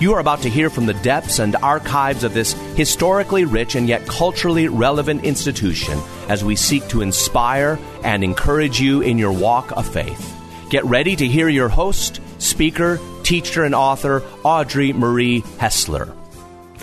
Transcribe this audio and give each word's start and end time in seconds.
You 0.00 0.14
are 0.14 0.18
about 0.18 0.40
to 0.42 0.48
hear 0.48 0.70
from 0.70 0.86
the 0.86 0.94
depths 0.94 1.38
and 1.40 1.54
archives 1.56 2.24
of 2.24 2.32
this 2.32 2.54
historically 2.74 3.44
rich 3.44 3.74
and 3.74 3.86
yet 3.86 4.06
culturally 4.06 4.66
relevant 4.66 5.24
institution 5.24 5.98
as 6.30 6.42
we 6.42 6.56
seek 6.56 6.88
to 6.88 7.02
inspire 7.02 7.78
and 8.02 8.24
encourage 8.24 8.80
you 8.80 9.02
in 9.02 9.18
your 9.18 9.32
walk 9.32 9.72
of 9.72 9.86
faith. 9.86 10.34
Get 10.70 10.86
ready 10.86 11.16
to 11.16 11.26
hear 11.26 11.50
your 11.50 11.68
host, 11.68 12.22
speaker, 12.38 12.98
teacher, 13.24 13.62
and 13.62 13.74
author, 13.74 14.22
Audrey 14.42 14.94
Marie 14.94 15.42
Hessler. 15.58 16.16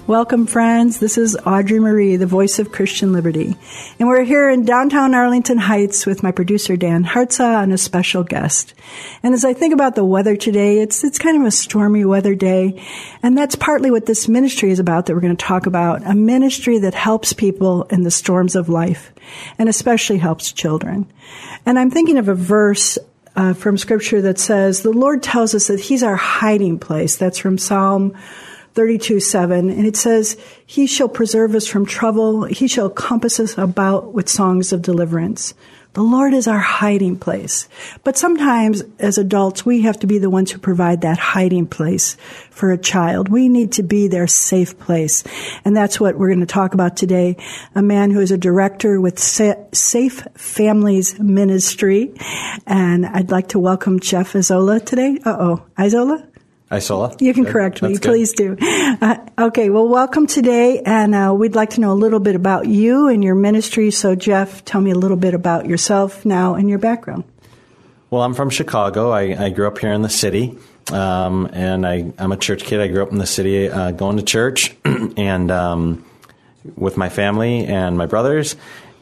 Welcome, 0.06 0.48
friends. 0.48 1.00
This 1.00 1.17
is 1.17 1.38
Audrey 1.45 1.80
Marie, 1.80 2.16
the 2.16 2.26
voice 2.26 2.59
of 2.59 2.72
Christian 2.72 3.12
Liberty. 3.12 3.58
And 4.00 4.08
we're 4.08 4.23
here 4.23 4.50
in 4.50 4.64
downtown 4.64 5.14
Arlington 5.14 5.58
Heights 5.58 6.06
with 6.06 6.23
my 6.23 6.31
producer, 6.31 6.78
Dan 6.78 7.03
Hartza, 7.03 7.64
and 7.64 7.73
a 7.73 7.78
special 7.78 8.23
guest. 8.23 8.73
And 9.23 9.34
as 9.34 9.44
I 9.44 9.53
think 9.53 9.73
about 9.73 9.95
the 9.95 10.06
weather 10.06 10.36
today, 10.36 10.80
it's, 10.80 11.03
it's 11.03 11.18
kind 11.18 11.42
of 11.42 11.45
a 11.45 11.52
stormy 11.52 12.06
weather 12.06 12.36
day. 12.36 12.81
And 13.23 13.38
that's 13.38 13.56
partly 13.56 13.92
what 13.92 14.06
this 14.06 14.28
ministry 14.28 14.72
is 14.72 14.80
about 14.80 15.06
that 15.06 15.14
we're 15.14 15.22
going 15.22 15.36
to 15.36 15.45
talk 15.45 15.66
about. 15.66 16.06
A 16.06 16.16
ministry 16.16 16.80
that 16.80 16.94
helps 16.94 17.34
people 17.34 17.84
in 17.84 18.03
the 18.03 18.12
storms 18.12 18.56
of 18.56 18.70
life 18.70 19.14
and 19.58 19.68
especially 19.68 20.18
helps 20.18 20.53
children. 20.53 21.12
And 21.66 21.78
I'm 21.80 21.92
thinking 21.92 22.18
of 22.18 22.30
a 22.30 22.36
verse 22.36 22.98
uh, 23.36 23.53
from 23.53 23.78
scripture 23.78 24.22
that 24.22 24.40
says, 24.40 24.81
the 24.81 24.92
Lord 24.92 25.22
tells 25.22 25.53
us 25.53 25.68
that 25.68 25.80
he's 25.80 26.03
our 26.03 26.16
hiding 26.16 26.80
place. 26.80 27.18
That's 27.18 27.38
from 27.38 27.57
Psalm 27.57 28.16
32 28.77 29.19
7. 29.19 29.71
And 29.71 29.88
it 29.88 29.97
says, 29.97 30.38
He 30.63 30.85
shall 30.85 31.09
preserve 31.09 31.55
us 31.55 31.65
from 31.65 31.88
trouble. 31.88 32.43
He 32.43 32.67
shall 32.67 32.91
compass 32.91 33.39
us 33.39 33.57
about 33.57 34.13
with 34.13 34.29
songs 34.29 34.71
of 34.71 34.83
deliverance. 34.83 35.55
The 35.93 36.03
Lord 36.03 36.35
is 36.35 36.47
our 36.47 36.59
hiding 36.59 37.17
place. 37.17 37.67
But 38.03 38.19
sometimes 38.19 38.83
as 38.99 39.17
adults, 39.17 39.65
we 39.65 39.81
have 39.81 39.97
to 40.01 40.05
be 40.05 40.19
the 40.19 40.29
ones 40.29 40.51
who 40.51 40.59
provide 40.59 41.01
that 41.01 41.17
hiding 41.17 41.65
place 41.65 42.17
for 42.51 42.71
a 42.71 42.77
child. 42.77 43.29
We 43.29 43.49
need 43.49 43.71
to 43.73 43.83
be 43.83 44.07
their 44.07 44.27
safe 44.27 44.77
place. 44.77 45.23
And 45.65 45.75
that's 45.75 45.99
what 45.99 46.15
we're 46.15 46.27
going 46.27 46.41
to 46.41 46.45
talk 46.45 46.75
about 46.75 46.97
today. 46.97 47.35
A 47.73 47.81
man 47.81 48.11
who 48.11 48.19
is 48.19 48.29
a 48.29 48.38
director 48.38 49.01
with 49.01 49.17
Safe 49.17 50.27
Families 50.35 51.19
Ministry. 51.19 52.13
And 52.67 53.07
I'd 53.07 53.31
like 53.31 53.47
to 53.49 53.59
welcome 53.59 53.99
Jeff 53.99 54.35
Isola 54.35 54.79
today. 54.79 55.17
Uh 55.25 55.35
oh. 55.39 55.65
Isola? 56.72 57.16
You 57.19 57.33
can 57.33 57.44
good. 57.44 57.53
correct 57.53 57.81
me, 57.81 57.97
please 57.97 58.33
do. 58.33 58.57
Uh, 58.59 59.17
okay, 59.38 59.69
well, 59.69 59.88
welcome 59.88 60.28
today, 60.28 60.81
and 60.85 61.13
uh, 61.13 61.33
we'd 61.38 61.55
like 61.55 61.72
to 61.72 61.81
know 61.81 61.94
a 61.94 61.95
little 61.95 62.19
bit 62.19 62.35
about 62.35 62.67
you 62.67 63.07
and 63.07 63.23
your 63.23 63.35
ministry. 63.35 63.91
So, 63.91 64.16
Jeff, 64.16 64.66
tell 64.66 64.81
me 64.81 64.91
a 64.91 64.95
little 64.95 65.17
bit 65.17 65.33
about 65.33 65.67
yourself 65.67 66.25
now 66.25 66.56
and 66.56 66.69
your 66.69 66.79
background. 66.79 67.23
Well, 68.09 68.22
I'm 68.22 68.33
from 68.33 68.50
Chicago. 68.50 69.11
I, 69.11 69.45
I 69.45 69.50
grew 69.50 69.67
up 69.67 69.77
here 69.77 69.91
in 69.91 70.01
the 70.01 70.09
city, 70.09 70.57
um, 70.91 71.50
and 71.53 71.85
I, 71.85 72.11
am 72.17 72.31
a 72.31 72.38
church 72.38 72.63
kid. 72.63 72.81
I 72.81 72.88
grew 72.88 73.03
up 73.03 73.11
in 73.11 73.17
the 73.17 73.27
city, 73.27 73.69
uh, 73.69 73.91
going 73.91 74.17
to 74.17 74.23
church, 74.23 74.75
and 74.85 75.51
um, 75.51 76.06
with 76.75 76.97
my 76.97 77.09
family 77.09 77.66
and 77.66 77.97
my 77.97 78.07
brothers, 78.07 78.56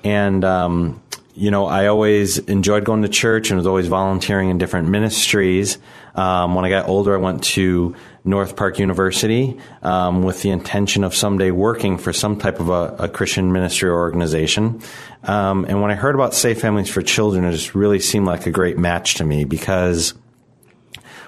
and 0.04 0.44
um, 0.44 1.02
you 1.36 1.52
know, 1.52 1.66
I 1.66 1.88
always 1.88 2.38
enjoyed 2.38 2.86
going 2.86 3.02
to 3.02 3.10
church 3.10 3.50
and 3.50 3.58
was 3.58 3.68
always 3.68 3.88
volunteering 3.88 4.50
in 4.50 4.58
different 4.58 4.88
ministries. 4.88 5.78
Um, 6.16 6.56
when 6.56 6.66
I 6.66 6.70
got 6.70 6.88
older, 6.88 7.14
I 7.14 7.18
went 7.18 7.44
to 7.44 7.96
North 8.24 8.56
Park 8.56 8.80
University 8.80 9.60
um, 9.84 10.24
with 10.24 10.42
the 10.42 10.50
intention 10.50 11.04
of 11.04 11.14
someday 11.14 11.52
working 11.52 11.98
for 11.98 12.14
some 12.14 12.38
type 12.38 12.60
of 12.60 12.70
a, 12.70 12.96
a 13.00 13.10
Christian 13.10 13.52
ministry 13.52 13.90
or 13.90 13.96
organization. 13.96 14.82
Um, 15.24 15.66
and 15.66 15.82
when 15.82 15.92
I 15.92 15.96
heard 15.96 16.16
about 16.16 16.34
Safe 16.34 16.60
Families 16.60 16.90
for 16.90 17.02
Children, 17.02 17.46
it 17.46 17.52
just 17.52 17.76
really 17.76 18.00
seemed 18.00 18.26
like 18.26 18.46
a 18.46 18.52
great 18.52 18.78
match 18.78 19.16
to 19.16 19.26
me 19.26 19.44
because 19.46 20.14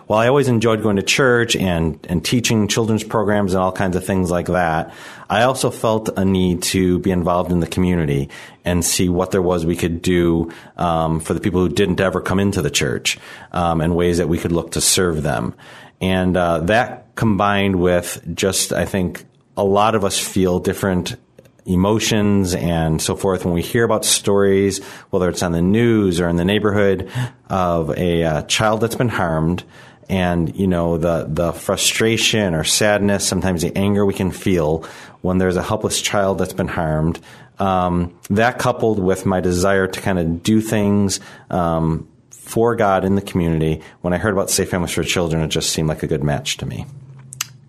while 0.07 0.19
I 0.19 0.29
always 0.29 0.47
enjoyed 0.47 0.81
going 0.81 0.95
to 0.95 1.03
church 1.03 1.55
and, 1.55 1.99
and 2.09 2.23
teaching 2.23 2.69
children's 2.69 3.03
programs 3.03 3.53
and 3.53 3.61
all 3.61 3.73
kinds 3.73 3.97
of 3.97 4.05
things 4.05 4.31
like 4.31 4.47
that, 4.47 4.93
I 5.29 5.43
also 5.43 5.69
felt 5.69 6.09
a 6.17 6.23
need 6.23 6.63
to 6.63 6.99
be 6.99 7.11
involved 7.11 7.51
in 7.51 7.59
the 7.59 7.67
community 7.67 8.29
and 8.63 8.83
see 8.83 9.09
what 9.09 9.31
there 9.31 9.41
was 9.41 9.65
we 9.65 9.75
could 9.75 10.01
do 10.01 10.51
um, 10.77 11.19
for 11.19 11.33
the 11.33 11.41
people 11.41 11.59
who 11.59 11.69
didn't 11.69 11.99
ever 11.99 12.21
come 12.21 12.39
into 12.39 12.61
the 12.61 12.71
church 12.71 13.19
um, 13.51 13.81
and 13.81 13.97
ways 13.97 14.17
that 14.17 14.29
we 14.29 14.37
could 14.37 14.53
look 14.53 14.71
to 14.71 14.81
serve 14.81 15.23
them. 15.23 15.53
And 15.99 16.37
uh, 16.37 16.59
that 16.59 17.13
combined 17.15 17.75
with 17.75 18.21
just, 18.33 18.71
I 18.71 18.85
think, 18.85 19.25
a 19.57 19.63
lot 19.63 19.93
of 19.93 20.05
us 20.05 20.17
feel 20.17 20.59
different 20.59 21.17
emotions 21.65 22.55
and 22.55 23.01
so 23.01 23.17
forth 23.17 23.43
when 23.43 23.53
we 23.53 23.61
hear 23.61 23.83
about 23.83 24.05
stories, 24.05 24.81
whether 25.09 25.27
it's 25.27 25.43
on 25.43 25.51
the 25.51 25.61
news 25.61 26.21
or 26.21 26.29
in 26.29 26.37
the 26.37 26.45
neighborhood, 26.45 27.11
of 27.49 27.89
a 27.97 28.23
uh, 28.23 28.41
child 28.43 28.79
that's 28.79 28.95
been 28.95 29.09
harmed 29.09 29.65
and 30.09 30.55
you 30.55 30.67
know 30.67 30.97
the 30.97 31.25
the 31.27 31.53
frustration 31.53 32.53
or 32.53 32.63
sadness, 32.63 33.27
sometimes 33.27 33.61
the 33.61 33.75
anger 33.77 34.05
we 34.05 34.13
can 34.13 34.31
feel 34.31 34.85
when 35.21 35.37
there's 35.37 35.55
a 35.57 35.63
helpless 35.63 36.01
child 36.01 36.37
that's 36.37 36.53
been 36.53 36.67
harmed. 36.67 37.19
Um, 37.59 38.17
that 38.29 38.59
coupled 38.59 38.99
with 38.99 39.25
my 39.25 39.41
desire 39.41 39.87
to 39.87 40.01
kind 40.01 40.19
of 40.19 40.43
do 40.43 40.61
things 40.61 41.19
um, 41.49 42.07
for 42.29 42.75
God 42.75 43.03
in 43.03 43.15
the 43.15 43.21
community, 43.21 43.81
when 44.01 44.13
I 44.13 44.17
heard 44.17 44.33
about 44.33 44.49
Safe 44.49 44.69
Families 44.69 44.93
for 44.93 45.03
Children, 45.03 45.43
it 45.43 45.49
just 45.49 45.71
seemed 45.71 45.89
like 45.89 46.03
a 46.03 46.07
good 46.07 46.23
match 46.23 46.57
to 46.57 46.65
me. 46.65 46.85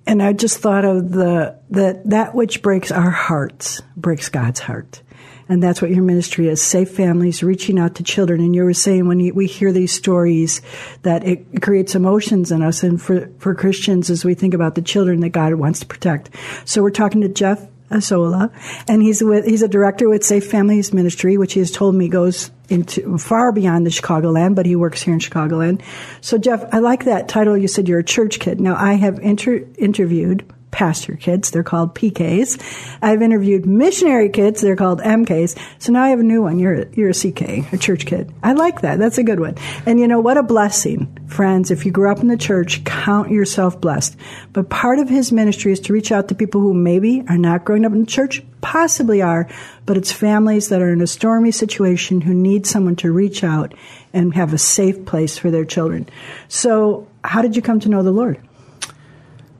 And 0.08 0.22
I 0.22 0.32
just 0.32 0.58
thought 0.58 0.86
of 0.86 1.10
the 1.10 1.58
that 1.69 2.08
that 2.08 2.34
which 2.34 2.62
breaks 2.62 2.91
our 2.91 3.10
hearts 3.10 3.82
breaks 3.94 4.30
God's 4.30 4.58
heart. 4.58 5.02
And 5.50 5.62
that's 5.62 5.82
what 5.82 5.91
your 5.91 6.02
ministry 6.02 6.48
is 6.48 6.62
safe 6.62 6.90
families, 6.90 7.43
reaching 7.43 7.78
out 7.78 7.94
to 7.96 8.02
children. 8.02 8.40
And 8.40 8.55
you 8.55 8.64
were 8.64 8.72
saying 8.72 9.06
when 9.06 9.34
we 9.34 9.46
hear 9.46 9.70
these 9.70 9.93
stories 9.93 10.62
that 11.02 11.25
it 11.25 11.62
creates 11.62 11.94
emotions 11.94 12.50
in 12.50 12.62
us. 12.62 12.82
And 12.82 13.00
for, 13.00 13.31
for 13.38 13.55
Christians, 13.55 14.10
as 14.10 14.25
we 14.25 14.34
think 14.34 14.55
about 14.55 14.75
the 14.75 14.82
children 14.82 15.20
that 15.20 15.31
God 15.31 15.55
wants 15.55 15.81
to 15.81 15.87
protect. 15.87 16.31
So 16.64 16.82
we're 16.82 16.90
talking 16.90 17.22
to 17.22 17.28
Jeff 17.28 17.66
Asola, 17.90 18.52
and 18.87 19.02
he's 19.02 19.22
with, 19.22 19.46
he's 19.46 19.62
a 19.62 19.69
director 19.69 20.08
with 20.10 20.22
Safe 20.22 20.50
Families 20.50 20.93
Ministry, 20.93 21.38
which 21.38 21.55
he 21.55 21.60
has 21.60 21.70
told 21.70 21.94
me 21.94 22.08
goes 22.08 22.50
into 22.69 23.19
far 23.19 23.53
beyond 23.53 23.87
the 23.87 23.91
Chicagoland, 23.91 24.55
but 24.55 24.67
he 24.67 24.76
works 24.76 25.03
here 25.03 25.15
in 25.15 25.20
Chicagoland. 25.20 25.82
So 26.20 26.38
Jeff, 26.38 26.65
I 26.73 26.79
like 26.79 27.05
that 27.05 27.29
title. 27.29 27.56
You 27.56 27.69
said 27.69 27.88
you're 27.88 27.99
a 27.99 28.05
church 28.05 28.41
kid. 28.41 28.61
Now 28.61 28.76
I 28.76 28.94
have 28.94 29.19
inter- 29.19 29.67
interviewed 29.76 30.50
pastor 30.70 31.17
kids. 31.17 31.50
They're 31.50 31.62
called 31.62 31.94
PKs. 31.94 32.99
I've 33.03 33.23
interviewed 33.23 33.67
missionary 33.67 34.29
kids. 34.29 34.61
They're 34.61 34.76
called 34.76 35.00
MKs. 35.00 35.59
So 35.79 35.93
now 35.93 36.03
I 36.05 36.09
have 36.11 36.20
a 36.20 36.25
new 36.25 36.43
one. 36.43 36.59
You're, 36.59 36.88
you're 36.93 37.11
a 37.11 37.15
CK, 37.15 37.73
a 37.73 37.79
church 37.79 38.06
kid. 38.06 38.32
I 38.43 38.53
like 38.53 38.82
that. 38.82 38.99
That's 38.99 39.19
a 39.19 39.23
good 39.23 39.41
one. 39.41 39.56
And 39.87 39.99
you 39.99 40.09
know, 40.09 40.20
what 40.20 40.37
a 40.37 40.43
blessing, 40.43 41.26
friends. 41.26 41.70
If 41.70 41.87
you 41.87 41.93
grew 41.93 42.11
up 42.11 42.20
in 42.20 42.29
the 42.29 42.37
church, 42.37 42.85
count 42.85 43.31
yourself 43.31 43.81
blessed. 43.81 44.17
But 44.53 44.69
part 44.70 44.99
of 44.99 45.09
his 45.09 45.32
ministry 45.32 45.73
is 45.73 45.81
to 45.81 45.93
reach 45.93 46.12
out 46.12 46.29
to 46.29 46.35
people 46.35 46.61
who 46.61 46.75
maybe 46.75 47.25
are 47.29 47.38
not 47.38 47.65
growing 47.65 47.85
up 47.85 47.93
in 47.93 48.00
the 48.00 48.06
church, 48.06 48.43
possibly 48.61 49.23
are, 49.23 49.49
but 49.87 49.97
it's 49.97 50.12
families 50.12 50.69
that 50.69 50.82
are 50.82 50.93
in 50.93 51.00
a 51.00 51.06
stormy 51.06 51.50
situation 51.50 52.20
who 52.20 52.35
need 52.35 52.67
someone 52.67 52.97
to 52.97 53.12
reach 53.12 53.43
out 53.43 53.75
and 54.12 54.35
have 54.35 54.53
a 54.53 54.59
safe 54.59 55.05
place 55.05 55.38
for 55.38 55.50
their 55.50 55.65
children. 55.65 56.09
So, 56.49 57.06
how 57.25 57.43
did 57.43 57.56
you 57.56 57.62
come 57.62 57.81
to 57.81 57.88
know 57.88 58.03
the 58.03 58.11
Lord? 58.11 58.41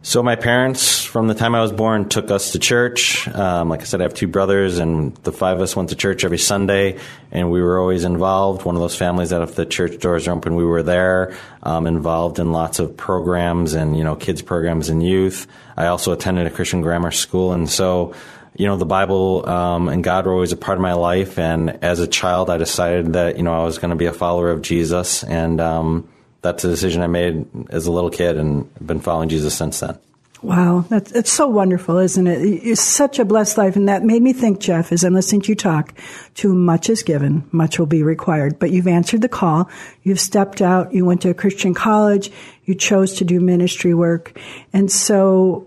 So 0.09 0.23
my 0.23 0.37
parents, 0.37 0.98
from 1.09 1.27
the 1.27 1.35
time 1.35 1.55
I 1.55 1.63
was 1.63 1.73
born, 1.73 2.09
took 2.09 2.31
us 2.31 2.53
to 2.53 2.59
church. 2.59 3.27
Um, 3.29 3.71
like 3.71 3.81
I 3.81 3.85
said, 3.85 4.01
I 4.01 4.05
have 4.05 4.15
two 4.15 4.29
brothers, 4.29 4.79
and 4.79 5.17
the 5.17 5.33
five 5.33 5.57
of 5.57 5.63
us 5.63 5.75
went 5.75 5.89
to 5.89 5.97
church 5.97 6.23
every 6.23 6.39
Sunday, 6.39 6.99
and 7.33 7.51
we 7.51 7.63
were 7.63 7.81
always 7.81 8.05
involved. 8.05 8.65
One 8.65 8.77
of 8.77 8.81
those 8.81 8.95
families 8.95 9.31
that 9.31 9.41
if 9.41 9.55
the 9.55 9.65
church 9.65 9.99
doors 10.01 10.29
are 10.29 10.37
open, 10.37 10.55
we 10.55 10.65
were 10.65 10.83
there, 10.83 11.37
um, 11.63 11.87
involved 11.87 12.39
in 12.39 12.53
lots 12.53 12.79
of 12.79 12.97
programs 12.97 13.73
and 13.73 13.97
you 13.97 14.05
know 14.05 14.17
kids 14.17 14.43
programs 14.43 14.91
and 14.91 15.03
youth. 15.03 15.47
I 15.77 15.87
also 15.87 16.13
attended 16.13 16.47
a 16.47 16.51
Christian 16.51 16.83
grammar 16.83 17.11
school, 17.11 17.53
and 17.53 17.69
so 17.69 18.15
you 18.55 18.67
know 18.67 18.77
the 18.77 18.87
Bible 18.87 19.49
um, 19.49 19.89
and 19.89 20.05
God 20.05 20.27
were 20.27 20.33
always 20.33 20.53
a 20.53 20.57
part 20.57 20.77
of 20.77 20.83
my 20.83 20.93
life. 20.93 21.39
And 21.39 21.83
as 21.83 22.01
a 22.01 22.07
child, 22.07 22.51
I 22.51 22.59
decided 22.59 23.15
that 23.15 23.39
you 23.39 23.43
know 23.43 23.59
I 23.59 23.65
was 23.65 23.79
going 23.79 23.91
to 23.91 23.97
be 23.97 24.07
a 24.07 24.13
follower 24.13 24.51
of 24.51 24.63
Jesus, 24.63 25.25
and 25.25 25.61
um, 25.61 26.09
that's 26.43 26.65
a 26.65 26.69
decision 26.69 27.03
I 27.03 27.07
made 27.07 27.47
as 27.71 27.87
a 27.87 27.93
little 27.93 28.11
kid 28.11 28.37
and 28.37 28.73
been 28.87 29.01
following 29.01 29.31
Jesus 29.31 29.55
since 29.55 29.81
then. 29.81 29.99
Wow, 30.40 30.85
that's 30.88 31.11
it's 31.12 31.32
so 31.32 31.49
wonderful, 31.49 31.99
isn't 31.99 32.26
it? 32.26 32.40
It's 32.43 32.81
such 32.81 33.19
a 33.19 33.25
blessed 33.25 33.58
life, 33.58 33.75
and 33.75 33.88
that 33.88 34.05
made 34.05 34.23
me 34.23 34.32
think, 34.32 34.61
Jeff, 34.61 34.93
as 34.93 35.02
I'm 35.02 35.14
listening 35.14 35.40
to 35.43 35.49
you 35.49 35.56
talk. 35.56 35.93
Too 36.35 36.55
much 36.55 36.88
is 36.88 37.02
given, 37.02 37.49
much 37.50 37.79
will 37.79 37.87
be 37.87 38.05
required. 38.05 38.61
But 38.61 38.70
you've 38.70 38.87
answered 38.87 39.23
the 39.23 39.29
call. 39.29 39.69
You've 40.05 40.20
stepped 40.20 40.62
out. 40.62 40.94
You 40.94 41.05
went 41.05 41.23
to 41.23 41.31
a 41.31 41.35
Christian 41.35 41.75
college. 41.75 42.31
You 42.64 42.76
chose 42.76 43.14
to 43.14 43.25
do 43.25 43.40
ministry 43.40 43.94
work, 43.94 44.38
and 44.73 44.93
so 44.93 45.67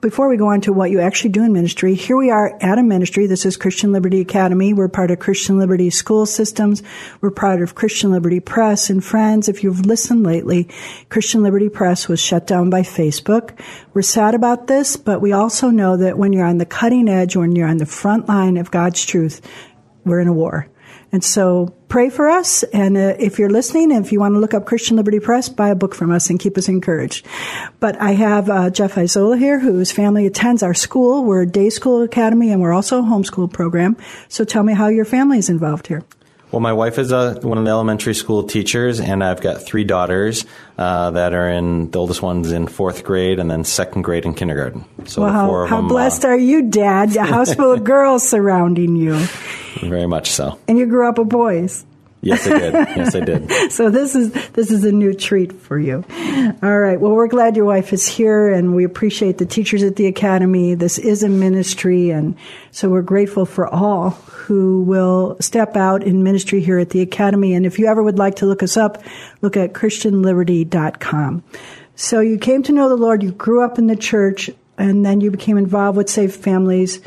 before 0.00 0.28
we 0.28 0.36
go 0.36 0.48
on 0.48 0.62
to 0.62 0.72
what 0.72 0.90
you 0.90 1.00
actually 1.00 1.30
do 1.30 1.44
in 1.44 1.52
ministry, 1.52 1.94
here 1.94 2.16
we 2.16 2.30
are 2.30 2.56
at 2.60 2.78
a 2.78 2.82
ministry. 2.82 3.26
This 3.26 3.44
is 3.44 3.56
Christian 3.56 3.92
Liberty 3.92 4.20
Academy. 4.20 4.72
We're 4.72 4.88
part 4.88 5.10
of 5.10 5.18
Christian 5.18 5.58
Liberty 5.58 5.90
School 5.90 6.24
Systems. 6.24 6.82
We're 7.20 7.30
part 7.30 7.60
of 7.60 7.74
Christian 7.74 8.10
Liberty 8.10 8.40
Press. 8.40 8.88
And 8.88 9.04
friends, 9.04 9.48
if 9.48 9.62
you've 9.62 9.84
listened 9.84 10.22
lately, 10.22 10.68
Christian 11.10 11.42
Liberty 11.42 11.68
Press 11.68 12.08
was 12.08 12.20
shut 12.20 12.46
down 12.46 12.70
by 12.70 12.80
Facebook. 12.80 13.58
We're 13.92 14.02
sad 14.02 14.34
about 14.34 14.68
this, 14.68 14.96
but 14.96 15.20
we 15.20 15.32
also 15.32 15.68
know 15.68 15.98
that 15.98 16.16
when 16.16 16.32
you're 16.32 16.46
on 16.46 16.58
the 16.58 16.66
cutting 16.66 17.08
edge, 17.08 17.36
when 17.36 17.54
you're 17.54 17.68
on 17.68 17.78
the 17.78 17.86
front 17.86 18.26
line 18.26 18.56
of 18.56 18.70
God's 18.70 19.04
truth, 19.04 19.42
we're 20.04 20.20
in 20.20 20.28
a 20.28 20.32
war. 20.32 20.66
And 21.12 21.24
so 21.24 21.74
pray 21.88 22.08
for 22.08 22.28
us. 22.28 22.62
And 22.62 22.96
uh, 22.96 23.14
if 23.18 23.38
you're 23.38 23.50
listening, 23.50 23.92
and 23.92 24.04
if 24.04 24.12
you 24.12 24.20
want 24.20 24.34
to 24.34 24.38
look 24.38 24.54
up 24.54 24.64
Christian 24.64 24.96
Liberty 24.96 25.18
Press, 25.18 25.48
buy 25.48 25.70
a 25.70 25.74
book 25.74 25.94
from 25.94 26.12
us 26.12 26.30
and 26.30 26.38
keep 26.38 26.56
us 26.56 26.68
encouraged. 26.68 27.26
But 27.80 28.00
I 28.00 28.12
have 28.12 28.48
uh, 28.48 28.70
Jeff 28.70 28.96
Isola 28.96 29.36
here, 29.36 29.58
whose 29.58 29.90
family 29.90 30.26
attends 30.26 30.62
our 30.62 30.74
school. 30.74 31.24
We're 31.24 31.42
a 31.42 31.46
day 31.46 31.70
school 31.70 32.02
academy, 32.02 32.52
and 32.52 32.60
we're 32.60 32.72
also 32.72 33.00
a 33.00 33.02
homeschool 33.02 33.52
program. 33.52 33.96
So 34.28 34.44
tell 34.44 34.62
me 34.62 34.72
how 34.72 34.88
your 34.88 35.04
family 35.04 35.38
is 35.38 35.48
involved 35.48 35.88
here. 35.88 36.04
Well, 36.52 36.60
my 36.60 36.72
wife 36.72 36.98
is 36.98 37.12
a, 37.12 37.34
one 37.42 37.58
of 37.58 37.64
the 37.64 37.70
elementary 37.70 38.14
school 38.14 38.42
teachers, 38.42 38.98
and 38.98 39.22
I've 39.22 39.40
got 39.40 39.62
three 39.62 39.84
daughters 39.84 40.44
uh, 40.78 41.12
that 41.12 41.32
are 41.32 41.48
in 41.48 41.92
the 41.92 41.98
oldest 41.98 42.22
one's 42.22 42.50
in 42.50 42.66
fourth 42.66 43.04
grade, 43.04 43.38
and 43.38 43.48
then 43.48 43.62
second 43.62 44.02
grade 44.02 44.24
and 44.24 44.36
kindergarten. 44.36 44.84
So 45.06 45.22
wow, 45.22 45.66
how 45.66 45.76
them, 45.76 45.88
blessed 45.88 46.24
uh, 46.24 46.28
are 46.28 46.36
you, 46.36 46.62
Dad? 46.62 47.14
A 47.14 47.24
house 47.24 47.54
full 47.54 47.70
of 47.70 47.84
girls 47.84 48.28
surrounding 48.28 48.96
you. 48.96 49.24
Very 49.80 50.06
much 50.06 50.30
so. 50.30 50.58
And 50.68 50.78
you 50.78 50.86
grew 50.86 51.08
up 51.08 51.18
with 51.18 51.28
boys. 51.28 51.84
Yes, 52.22 52.46
I 52.46 52.58
did. 52.58 52.72
Yes, 52.74 53.14
I 53.14 53.20
did. 53.20 53.50
so 53.72 53.88
this 53.88 54.14
is 54.14 54.32
this 54.50 54.70
is 54.70 54.84
a 54.84 54.92
new 54.92 55.14
treat 55.14 55.52
for 55.52 55.78
you. 55.78 56.04
All 56.62 56.78
right. 56.78 57.00
Well, 57.00 57.12
we're 57.12 57.28
glad 57.28 57.56
your 57.56 57.64
wife 57.64 57.92
is 57.92 58.06
here, 58.06 58.52
and 58.52 58.74
we 58.74 58.84
appreciate 58.84 59.38
the 59.38 59.46
teachers 59.46 59.82
at 59.82 59.96
the 59.96 60.06
academy. 60.06 60.74
This 60.74 60.98
is 60.98 61.22
a 61.22 61.30
ministry, 61.30 62.10
and 62.10 62.36
so 62.72 62.90
we're 62.90 63.00
grateful 63.02 63.46
for 63.46 63.66
all 63.66 64.10
who 64.10 64.82
will 64.82 65.36
step 65.40 65.76
out 65.76 66.02
in 66.02 66.22
ministry 66.22 66.60
here 66.60 66.78
at 66.78 66.90
the 66.90 67.00
academy. 67.00 67.54
And 67.54 67.64
if 67.64 67.78
you 67.78 67.86
ever 67.86 68.02
would 68.02 68.18
like 68.18 68.36
to 68.36 68.46
look 68.46 68.62
us 68.62 68.76
up, 68.76 69.02
look 69.40 69.56
at 69.56 69.72
christianliberty.com. 69.72 71.42
So 71.96 72.20
you 72.20 72.38
came 72.38 72.62
to 72.64 72.72
know 72.72 72.88
the 72.88 72.96
Lord. 72.96 73.22
You 73.22 73.32
grew 73.32 73.64
up 73.64 73.78
in 73.78 73.86
the 73.86 73.96
church, 73.96 74.50
and 74.76 75.06
then 75.06 75.22
you 75.22 75.30
became 75.30 75.56
involved 75.56 75.96
with 75.96 76.10
Safe 76.10 76.36
Families 76.36 77.00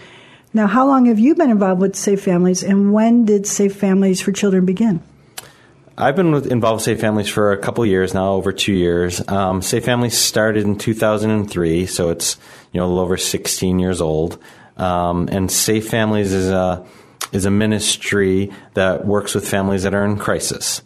now, 0.53 0.67
how 0.67 0.85
long 0.85 1.05
have 1.05 1.19
you 1.19 1.35
been 1.35 1.49
involved 1.49 1.81
with 1.81 1.95
Safe 1.95 2.21
Families, 2.21 2.63
and 2.63 2.93
when 2.93 3.25
did 3.25 3.47
Safe 3.47 3.75
Families 3.75 4.21
for 4.21 4.31
Children 4.31 4.65
begin? 4.65 5.01
I've 5.97 6.15
been 6.15 6.33
involved 6.33 6.77
with 6.77 6.83
Safe 6.83 6.99
Families 6.99 7.27
for 7.27 7.51
a 7.51 7.57
couple 7.57 7.85
years 7.85 8.13
now, 8.13 8.33
over 8.33 8.51
two 8.51 8.73
years. 8.73 9.27
Um, 9.27 9.61
Safe 9.61 9.85
Families 9.85 10.17
started 10.17 10.63
in 10.63 10.77
2003, 10.77 11.85
so 11.85 12.09
it's 12.09 12.37
you 12.71 12.79
know 12.79 12.85
a 12.85 12.87
little 12.87 13.03
over 13.03 13.17
16 13.17 13.79
years 13.79 14.01
old. 14.01 14.37
Um, 14.77 15.27
and 15.31 15.51
Safe 15.51 15.87
Families 15.87 16.33
is 16.33 16.49
a 16.49 16.85
is 17.31 17.45
a 17.45 17.51
ministry 17.51 18.51
that 18.75 19.05
works 19.05 19.33
with 19.35 19.47
families 19.47 19.83
that 19.83 19.93
are 19.93 20.05
in 20.05 20.17
crisis. 20.17 20.81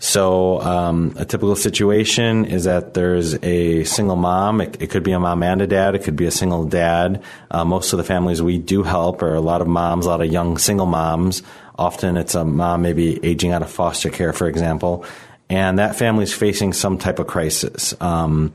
So, 0.00 0.60
um, 0.60 1.14
a 1.16 1.24
typical 1.24 1.56
situation 1.56 2.44
is 2.44 2.64
that 2.64 2.94
there's 2.94 3.34
a 3.42 3.82
single 3.82 4.14
mom. 4.14 4.60
It, 4.60 4.80
it, 4.80 4.90
could 4.90 5.02
be 5.02 5.10
a 5.10 5.18
mom 5.18 5.42
and 5.42 5.60
a 5.60 5.66
dad. 5.66 5.96
It 5.96 6.04
could 6.04 6.14
be 6.14 6.26
a 6.26 6.30
single 6.30 6.64
dad. 6.64 7.22
Uh, 7.50 7.64
most 7.64 7.92
of 7.92 7.96
the 7.96 8.04
families 8.04 8.40
we 8.40 8.58
do 8.58 8.84
help 8.84 9.22
are 9.22 9.34
a 9.34 9.40
lot 9.40 9.60
of 9.60 9.66
moms, 9.66 10.06
a 10.06 10.08
lot 10.08 10.20
of 10.20 10.30
young 10.30 10.56
single 10.56 10.86
moms. 10.86 11.42
Often 11.76 12.16
it's 12.16 12.36
a 12.36 12.44
mom 12.44 12.82
maybe 12.82 13.24
aging 13.24 13.52
out 13.52 13.62
of 13.62 13.70
foster 13.70 14.10
care, 14.10 14.32
for 14.32 14.48
example, 14.48 15.04
and 15.50 15.78
that 15.78 15.96
family 15.96 16.24
is 16.24 16.32
facing 16.32 16.72
some 16.72 16.98
type 16.98 17.18
of 17.18 17.26
crisis. 17.26 17.94
Um, 18.00 18.54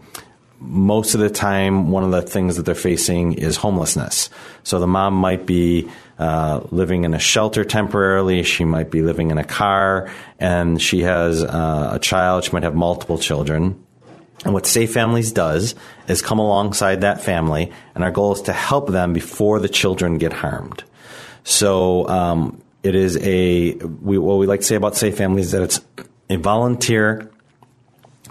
most 0.60 1.14
of 1.14 1.20
the 1.20 1.30
time, 1.30 1.92
one 1.92 2.04
of 2.04 2.12
the 2.12 2.22
things 2.22 2.56
that 2.56 2.64
they're 2.64 2.76
facing 2.76 3.34
is 3.34 3.58
homelessness. 3.58 4.30
So 4.64 4.80
the 4.80 4.88
mom 4.88 5.14
might 5.14 5.46
be 5.46 5.90
uh, 6.20 6.62
living 6.72 7.04
in 7.04 7.14
a 7.14 7.20
shelter 7.20 7.66
temporarily. 7.66 8.44
She 8.44 8.66
might 8.66 8.92
be 8.92 9.02
living 9.02 9.32
in 9.32 9.38
a 9.38 9.44
car, 9.44 10.12
and 10.40 10.82
she 10.82 11.02
has 11.02 11.44
uh, 11.44 11.92
a 11.94 12.00
child. 12.00 12.44
She 12.44 12.52
might 12.52 12.64
have 12.64 12.76
multiple 12.76 13.18
children. 13.18 13.84
And 14.46 14.54
what 14.54 14.66
Safe 14.66 14.92
Families 14.92 15.32
does 15.32 15.76
is 16.08 16.22
come 16.22 16.40
alongside 16.40 17.02
that 17.02 17.22
family, 17.22 17.72
and 17.96 18.04
our 18.04 18.12
goal 18.12 18.34
is 18.34 18.42
to 18.44 18.54
help 18.54 18.90
them 18.90 19.14
before 19.14 19.60
the 19.60 19.70
children 19.70 20.18
get 20.18 20.34
harmed. 20.34 20.84
So 21.44 22.08
um, 22.08 22.62
it 22.84 22.96
is 22.96 23.18
a 23.18 23.74
we, 23.74 24.18
what 24.18 24.38
we 24.38 24.46
like 24.46 24.62
to 24.62 24.66
say 24.66 24.76
about 24.76 24.96
Safe 24.96 25.18
Families 25.18 25.48
is 25.48 25.52
that 25.54 25.62
it's 25.62 25.82
a 26.30 26.36
volunteer. 26.38 27.30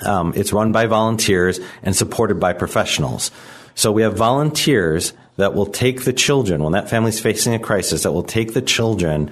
Um, 0.05 0.33
it's 0.35 0.53
run 0.53 0.73
by 0.73 0.87
volunteers 0.87 1.61
and 1.83 1.95
supported 1.95 2.41
by 2.41 2.53
professionals. 2.53 3.31
So 3.75 3.93
we 3.93 4.03
have 4.03 4.17
volunteers 4.17 5.13
that 5.37 5.55
will 5.55 5.67
take 5.67 6.05
the 6.05 6.13
children, 6.13 6.63
when 6.63 6.73
that 6.73 6.91
family's 6.91 7.21
facing 7.21 7.55
a 7.55 7.59
crisis, 7.59 8.03
that 8.03 8.13
will 8.13 8.23
take 8.23 8.55
the 8.55 8.63
children 8.63 9.31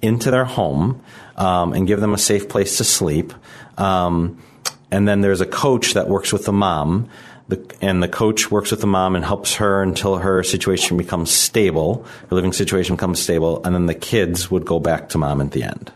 into 0.00 0.30
their 0.30 0.44
home 0.44 1.02
um, 1.36 1.72
and 1.72 1.86
give 1.86 2.00
them 2.00 2.14
a 2.14 2.18
safe 2.18 2.48
place 2.48 2.78
to 2.78 2.84
sleep. 2.84 3.32
Um, 3.76 4.42
and 4.90 5.06
then 5.06 5.20
there's 5.20 5.40
a 5.40 5.46
coach 5.46 5.94
that 5.94 6.08
works 6.08 6.32
with 6.32 6.44
the 6.44 6.52
mom. 6.52 7.08
The, 7.48 7.76
and 7.80 8.00
the 8.00 8.08
coach 8.08 8.50
works 8.50 8.70
with 8.70 8.80
the 8.80 8.86
mom 8.86 9.16
and 9.16 9.24
helps 9.24 9.56
her 9.56 9.82
until 9.82 10.18
her 10.18 10.42
situation 10.44 10.96
becomes 10.96 11.32
stable, 11.32 12.06
her 12.28 12.36
living 12.36 12.52
situation 12.52 12.94
becomes 12.94 13.20
stable, 13.20 13.64
and 13.64 13.74
then 13.74 13.86
the 13.86 13.94
kids 13.94 14.50
would 14.50 14.64
go 14.64 14.78
back 14.78 15.08
to 15.10 15.18
mom 15.18 15.40
at 15.40 15.50
the 15.50 15.64
end. 15.64 15.92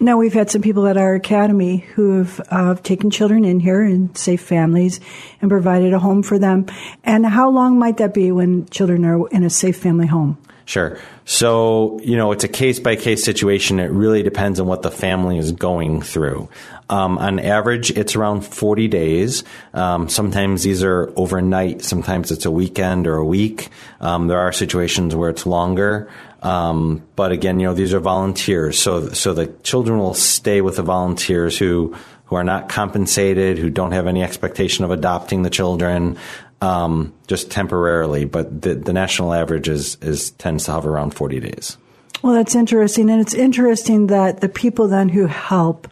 Now, 0.00 0.16
we've 0.16 0.32
had 0.32 0.48
some 0.48 0.62
people 0.62 0.86
at 0.86 0.96
our 0.96 1.14
academy 1.14 1.78
who 1.78 2.18
have 2.18 2.40
uh, 2.50 2.74
taken 2.76 3.10
children 3.10 3.44
in 3.44 3.58
here 3.58 3.82
in 3.82 4.14
safe 4.14 4.40
families 4.40 5.00
and 5.40 5.50
provided 5.50 5.92
a 5.92 5.98
home 5.98 6.22
for 6.22 6.38
them. 6.38 6.66
And 7.02 7.26
how 7.26 7.50
long 7.50 7.80
might 7.80 7.96
that 7.96 8.14
be 8.14 8.30
when 8.30 8.66
children 8.68 9.04
are 9.04 9.28
in 9.30 9.42
a 9.42 9.50
safe 9.50 9.76
family 9.76 10.06
home? 10.06 10.38
Sure. 10.66 10.98
So, 11.24 11.98
you 12.00 12.16
know, 12.16 12.30
it's 12.30 12.44
a 12.44 12.48
case 12.48 12.78
by 12.78 12.94
case 12.94 13.24
situation. 13.24 13.80
It 13.80 13.90
really 13.90 14.22
depends 14.22 14.60
on 14.60 14.66
what 14.66 14.82
the 14.82 14.90
family 14.90 15.38
is 15.38 15.50
going 15.50 16.02
through. 16.02 16.48
Um, 16.90 17.16
on 17.18 17.38
average, 17.38 17.90
it's 17.90 18.14
around 18.16 18.42
40 18.42 18.86
days. 18.86 19.44
Um, 19.72 20.10
sometimes 20.10 20.62
these 20.62 20.82
are 20.84 21.10
overnight. 21.16 21.82
Sometimes 21.82 22.30
it's 22.30 22.44
a 22.44 22.50
weekend 22.50 23.06
or 23.06 23.16
a 23.16 23.24
week. 23.24 23.70
Um, 24.00 24.28
there 24.28 24.40
are 24.40 24.52
situations 24.52 25.16
where 25.16 25.30
it's 25.30 25.46
longer. 25.46 26.10
Um, 26.40 27.02
but 27.16 27.32
again, 27.32 27.58
you 27.58 27.66
know, 27.66 27.74
these 27.74 27.92
are 27.92 28.00
volunteers, 28.00 28.78
so 28.78 29.08
so 29.08 29.34
the 29.34 29.48
children 29.64 29.98
will 29.98 30.14
stay 30.14 30.60
with 30.60 30.76
the 30.76 30.82
volunteers 30.82 31.58
who 31.58 31.96
who 32.26 32.36
are 32.36 32.44
not 32.44 32.68
compensated, 32.68 33.58
who 33.58 33.70
don't 33.70 33.92
have 33.92 34.06
any 34.06 34.22
expectation 34.22 34.84
of 34.84 34.90
adopting 34.90 35.42
the 35.42 35.50
children, 35.50 36.16
um, 36.60 37.12
just 37.26 37.50
temporarily. 37.50 38.24
But 38.24 38.62
the, 38.62 38.74
the 38.74 38.92
national 38.92 39.34
average 39.34 39.68
is 39.68 39.96
is 40.00 40.30
tends 40.32 40.66
to 40.66 40.72
hover 40.72 40.90
around 40.90 41.14
forty 41.14 41.40
days. 41.40 41.76
Well, 42.22 42.34
that's 42.34 42.54
interesting, 42.54 43.10
and 43.10 43.20
it's 43.20 43.34
interesting 43.34 44.08
that 44.08 44.40
the 44.40 44.48
people 44.48 44.88
then 44.88 45.08
who 45.08 45.26
help 45.26 45.88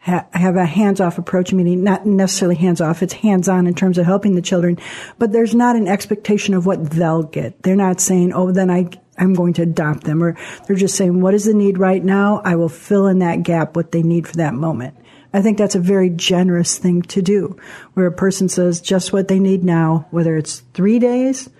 have 0.00 0.56
a 0.56 0.64
hands-off 0.64 1.18
approach, 1.18 1.52
meaning 1.52 1.84
not 1.84 2.06
necessarily 2.06 2.56
hands-off, 2.56 3.02
it's 3.02 3.12
hands-on 3.12 3.66
in 3.66 3.74
terms 3.74 3.98
of 3.98 4.06
helping 4.06 4.34
the 4.34 4.40
children, 4.40 4.78
but 5.18 5.32
there's 5.32 5.54
not 5.54 5.76
an 5.76 5.86
expectation 5.86 6.54
of 6.54 6.64
what 6.64 6.90
they'll 6.90 7.24
get. 7.24 7.62
They're 7.62 7.76
not 7.76 8.00
saying, 8.00 8.32
oh, 8.32 8.50
then 8.50 8.70
I, 8.70 8.88
I'm 9.18 9.34
going 9.34 9.52
to 9.54 9.62
adopt 9.62 10.04
them, 10.04 10.22
or 10.22 10.36
they're 10.66 10.76
just 10.76 10.96
saying, 10.96 11.20
what 11.20 11.34
is 11.34 11.44
the 11.44 11.54
need 11.54 11.78
right 11.78 12.02
now? 12.02 12.40
I 12.44 12.56
will 12.56 12.68
fill 12.68 13.06
in 13.06 13.18
that 13.20 13.42
gap, 13.42 13.76
what 13.76 13.92
they 13.92 14.02
need 14.02 14.26
for 14.26 14.36
that 14.36 14.54
moment. 14.54 14.96
I 15.32 15.42
think 15.42 15.58
that's 15.58 15.74
a 15.74 15.80
very 15.80 16.10
generous 16.10 16.78
thing 16.78 17.02
to 17.02 17.20
do, 17.20 17.58
where 17.94 18.06
a 18.06 18.12
person 18.12 18.48
says 18.48 18.80
just 18.80 19.12
what 19.12 19.28
they 19.28 19.38
need 19.38 19.62
now, 19.62 20.06
whether 20.10 20.36
it's 20.36 20.60
three 20.72 20.98
days, 20.98 21.50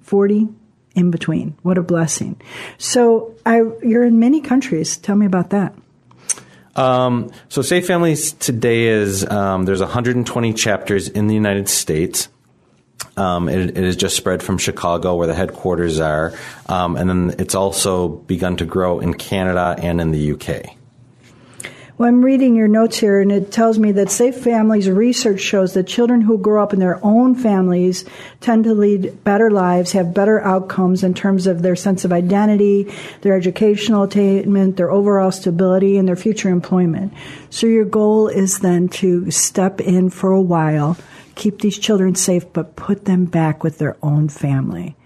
40, 0.00 0.48
in 0.94 1.10
between. 1.10 1.56
What 1.62 1.78
a 1.78 1.82
blessing. 1.82 2.40
So 2.78 3.34
I, 3.46 3.62
you're 3.82 4.04
in 4.04 4.18
many 4.18 4.40
countries. 4.40 4.96
Tell 4.96 5.16
me 5.16 5.26
about 5.26 5.50
that. 5.50 5.74
Um, 6.74 7.30
so 7.48 7.60
Safe 7.60 7.86
Families 7.86 8.32
today 8.32 8.86
is 8.86 9.28
um, 9.28 9.64
there's 9.64 9.80
120 9.80 10.52
chapters 10.54 11.08
in 11.08 11.26
the 11.26 11.34
United 11.34 11.68
States. 11.68 12.28
Um, 13.16 13.48
it, 13.48 13.76
has 13.76 13.96
just 13.96 14.16
spread 14.16 14.42
from 14.42 14.58
Chicago, 14.58 15.16
where 15.16 15.26
the 15.26 15.34
headquarters 15.34 16.00
are, 16.00 16.34
um, 16.66 16.96
and 16.96 17.08
then 17.08 17.34
it's 17.38 17.54
also 17.54 18.08
begun 18.08 18.56
to 18.56 18.64
grow 18.64 19.00
in 19.00 19.14
Canada 19.14 19.76
and 19.78 20.00
in 20.00 20.12
the 20.12 20.32
UK. 20.32 20.76
Well, 21.98 22.08
I'm 22.08 22.24
reading 22.24 22.54
your 22.54 22.68
notes 22.68 22.96
here, 22.96 23.20
and 23.20 23.32
it 23.32 23.50
tells 23.50 23.76
me 23.76 23.90
that 23.90 24.08
Safe 24.08 24.36
Families 24.36 24.88
research 24.88 25.40
shows 25.40 25.74
that 25.74 25.88
children 25.88 26.20
who 26.20 26.38
grow 26.38 26.62
up 26.62 26.72
in 26.72 26.78
their 26.78 27.04
own 27.04 27.34
families 27.34 28.04
tend 28.40 28.62
to 28.64 28.72
lead 28.72 29.24
better 29.24 29.50
lives, 29.50 29.90
have 29.90 30.14
better 30.14 30.40
outcomes 30.40 31.02
in 31.02 31.12
terms 31.12 31.48
of 31.48 31.62
their 31.62 31.74
sense 31.74 32.04
of 32.04 32.12
identity, 32.12 32.88
their 33.22 33.36
educational 33.36 34.04
attainment, 34.04 34.76
their 34.76 34.92
overall 34.92 35.32
stability, 35.32 35.96
and 35.96 36.06
their 36.06 36.14
future 36.14 36.50
employment. 36.50 37.12
So 37.50 37.66
your 37.66 37.84
goal 37.84 38.28
is 38.28 38.60
then 38.60 38.88
to 38.90 39.32
step 39.32 39.80
in 39.80 40.08
for 40.08 40.30
a 40.30 40.40
while, 40.40 40.96
keep 41.38 41.60
these 41.60 41.78
children 41.78 42.14
safe, 42.14 42.52
but 42.52 42.76
put 42.76 43.06
them 43.06 43.24
back 43.24 43.64
with 43.64 43.78
their 43.78 43.96
own 44.02 44.28
family. 44.28 44.96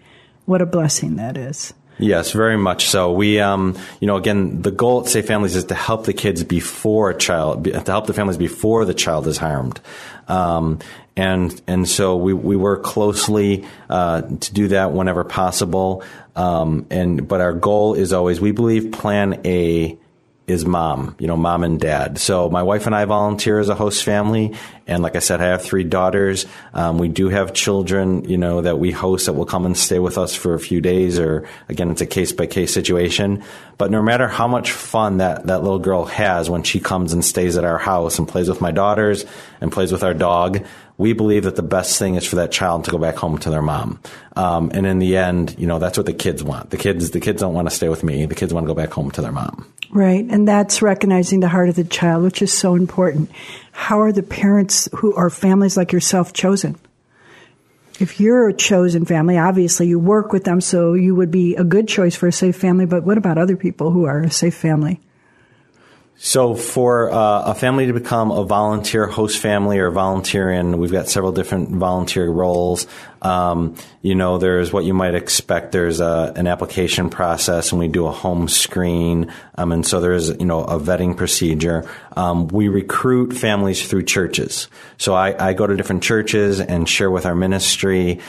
What 0.46 0.60
a 0.60 0.66
blessing 0.66 1.16
that 1.16 1.36
is. 1.36 1.72
Yes, 1.98 2.32
very 2.32 2.56
much 2.56 2.86
so. 2.88 3.12
We, 3.12 3.38
um, 3.38 3.76
you 4.00 4.06
know, 4.06 4.16
again, 4.16 4.62
the 4.62 4.72
goal 4.72 5.02
at 5.02 5.06
Safe 5.08 5.26
Families 5.26 5.54
is 5.54 5.66
to 5.66 5.74
help 5.74 6.04
the 6.04 6.12
kids 6.12 6.42
before 6.42 7.10
a 7.10 7.16
child, 7.16 7.64
to 7.64 7.80
help 7.80 8.06
the 8.06 8.14
families 8.14 8.38
before 8.38 8.84
the 8.84 8.94
child 8.94 9.28
is 9.28 9.36
harmed. 9.36 9.80
Um, 10.26 10.80
and 11.14 11.60
and 11.66 11.86
so 11.86 12.16
we, 12.16 12.32
we 12.32 12.56
work 12.56 12.82
closely 12.82 13.66
uh, 13.90 14.22
to 14.22 14.54
do 14.54 14.68
that 14.68 14.92
whenever 14.92 15.22
possible. 15.22 16.02
Um, 16.34 16.86
and 16.90 17.28
but 17.28 17.40
our 17.40 17.52
goal 17.52 17.94
is 17.94 18.12
always 18.12 18.40
we 18.40 18.52
believe 18.52 18.92
Plan 18.92 19.40
A 19.44 19.98
is 20.46 20.66
mom, 20.66 21.14
you 21.18 21.26
know, 21.26 21.36
mom 21.36 21.62
and 21.62 21.78
dad. 21.80 22.18
So 22.18 22.50
my 22.50 22.62
wife 22.62 22.86
and 22.86 22.94
I 22.94 23.04
volunteer 23.04 23.60
as 23.60 23.68
a 23.68 23.74
host 23.74 24.02
family, 24.02 24.54
and 24.88 25.02
like 25.02 25.14
I 25.14 25.20
said, 25.20 25.40
I 25.40 25.46
have 25.46 25.62
three 25.62 25.84
daughters. 25.84 26.46
Um, 26.74 26.98
we 26.98 27.08
do 27.08 27.28
have 27.28 27.52
children, 27.52 28.24
you 28.28 28.36
know, 28.36 28.60
that 28.60 28.78
we 28.78 28.90
host 28.90 29.26
that 29.26 29.34
will 29.34 29.46
come 29.46 29.64
and 29.64 29.76
stay 29.76 30.00
with 30.00 30.18
us 30.18 30.34
for 30.34 30.54
a 30.54 30.58
few 30.58 30.80
days, 30.80 31.18
or 31.18 31.48
again, 31.68 31.90
it's 31.90 32.00
a 32.00 32.06
case 32.06 32.32
by 32.32 32.46
case 32.46 32.74
situation. 32.74 33.44
But 33.78 33.90
no 33.92 34.02
matter 34.02 34.26
how 34.26 34.48
much 34.48 34.72
fun 34.72 35.18
that 35.18 35.46
that 35.46 35.62
little 35.62 35.78
girl 35.78 36.06
has 36.06 36.50
when 36.50 36.64
she 36.64 36.80
comes 36.80 37.12
and 37.12 37.24
stays 37.24 37.56
at 37.56 37.64
our 37.64 37.78
house 37.78 38.18
and 38.18 38.28
plays 38.28 38.48
with 38.48 38.60
my 38.60 38.72
daughters 38.72 39.24
and 39.60 39.70
plays 39.70 39.92
with 39.92 40.02
our 40.02 40.14
dog, 40.14 40.66
we 40.98 41.12
believe 41.12 41.44
that 41.44 41.56
the 41.56 41.62
best 41.62 41.98
thing 41.98 42.14
is 42.14 42.26
for 42.26 42.36
that 42.36 42.52
child 42.52 42.84
to 42.84 42.90
go 42.90 42.98
back 42.98 43.16
home 43.16 43.38
to 43.38 43.50
their 43.50 43.62
mom. 43.62 44.00
Um, 44.36 44.70
and 44.74 44.86
in 44.86 44.98
the 44.98 45.16
end, 45.16 45.54
you 45.58 45.66
know, 45.66 45.78
that's 45.78 45.96
what 45.96 46.06
the 46.06 46.12
kids 46.12 46.44
want. 46.44 46.70
The 46.70 46.76
kids, 46.76 47.10
the 47.10 47.20
kids 47.20 47.40
don't 47.40 47.54
want 47.54 47.68
to 47.68 47.74
stay 47.74 47.88
with 47.88 48.04
me. 48.04 48.26
The 48.26 48.34
kids 48.34 48.52
want 48.52 48.64
to 48.64 48.68
go 48.68 48.74
back 48.74 48.92
home 48.92 49.10
to 49.12 49.22
their 49.22 49.32
mom. 49.32 49.66
Right. 49.90 50.24
And 50.24 50.48
that's 50.48 50.80
recognizing 50.80 51.40
the 51.40 51.48
heart 51.48 51.68
of 51.68 51.74
the 51.74 51.84
child, 51.84 52.22
which 52.22 52.40
is 52.40 52.52
so 52.52 52.74
important. 52.74 53.30
How 53.72 54.00
are 54.00 54.12
the 54.12 54.22
parents 54.22 54.88
who 54.96 55.14
are 55.14 55.28
families 55.28 55.76
like 55.76 55.92
yourself 55.92 56.32
chosen? 56.32 56.76
If 58.00 58.18
you're 58.18 58.48
a 58.48 58.54
chosen 58.54 59.04
family, 59.04 59.38
obviously 59.38 59.86
you 59.86 59.98
work 59.98 60.32
with 60.32 60.44
them, 60.44 60.60
so 60.60 60.94
you 60.94 61.14
would 61.14 61.30
be 61.30 61.56
a 61.56 61.64
good 61.64 61.88
choice 61.88 62.16
for 62.16 62.26
a 62.26 62.32
safe 62.32 62.56
family. 62.56 62.86
But 62.86 63.04
what 63.04 63.18
about 63.18 63.38
other 63.38 63.56
people 63.56 63.90
who 63.90 64.06
are 64.06 64.20
a 64.20 64.30
safe 64.30 64.54
family? 64.54 65.00
So, 66.24 66.54
for 66.54 67.10
uh, 67.10 67.50
a 67.50 67.54
family 67.56 67.86
to 67.86 67.92
become 67.92 68.30
a 68.30 68.44
volunteer 68.44 69.08
host 69.08 69.40
family 69.40 69.80
or 69.80 69.90
volunteer 69.90 70.62
we've 70.76 70.92
got 70.92 71.08
several 71.08 71.32
different 71.32 71.70
volunteer 71.70 72.30
roles. 72.30 72.86
Um, 73.20 73.74
you 74.02 74.14
know, 74.14 74.38
there's 74.38 74.72
what 74.72 74.84
you 74.84 74.94
might 74.94 75.16
expect. 75.16 75.72
There's 75.72 75.98
a, 75.98 76.32
an 76.36 76.46
application 76.46 77.10
process, 77.10 77.72
and 77.72 77.80
we 77.80 77.88
do 77.88 78.06
a 78.06 78.12
home 78.12 78.46
screen, 78.46 79.32
um, 79.56 79.72
and 79.72 79.84
so 79.84 80.00
there's 80.00 80.28
you 80.28 80.46
know 80.46 80.60
a 80.60 80.78
vetting 80.78 81.16
procedure. 81.16 81.90
Um, 82.16 82.46
we 82.46 82.68
recruit 82.68 83.32
families 83.32 83.84
through 83.84 84.04
churches. 84.04 84.68
So 84.98 85.14
I, 85.14 85.48
I, 85.48 85.54
go 85.54 85.66
to 85.66 85.74
different 85.74 86.04
churches 86.04 86.60
and 86.60 86.88
share 86.88 87.10
with 87.10 87.26
our 87.26 87.34
ministry. 87.34 88.20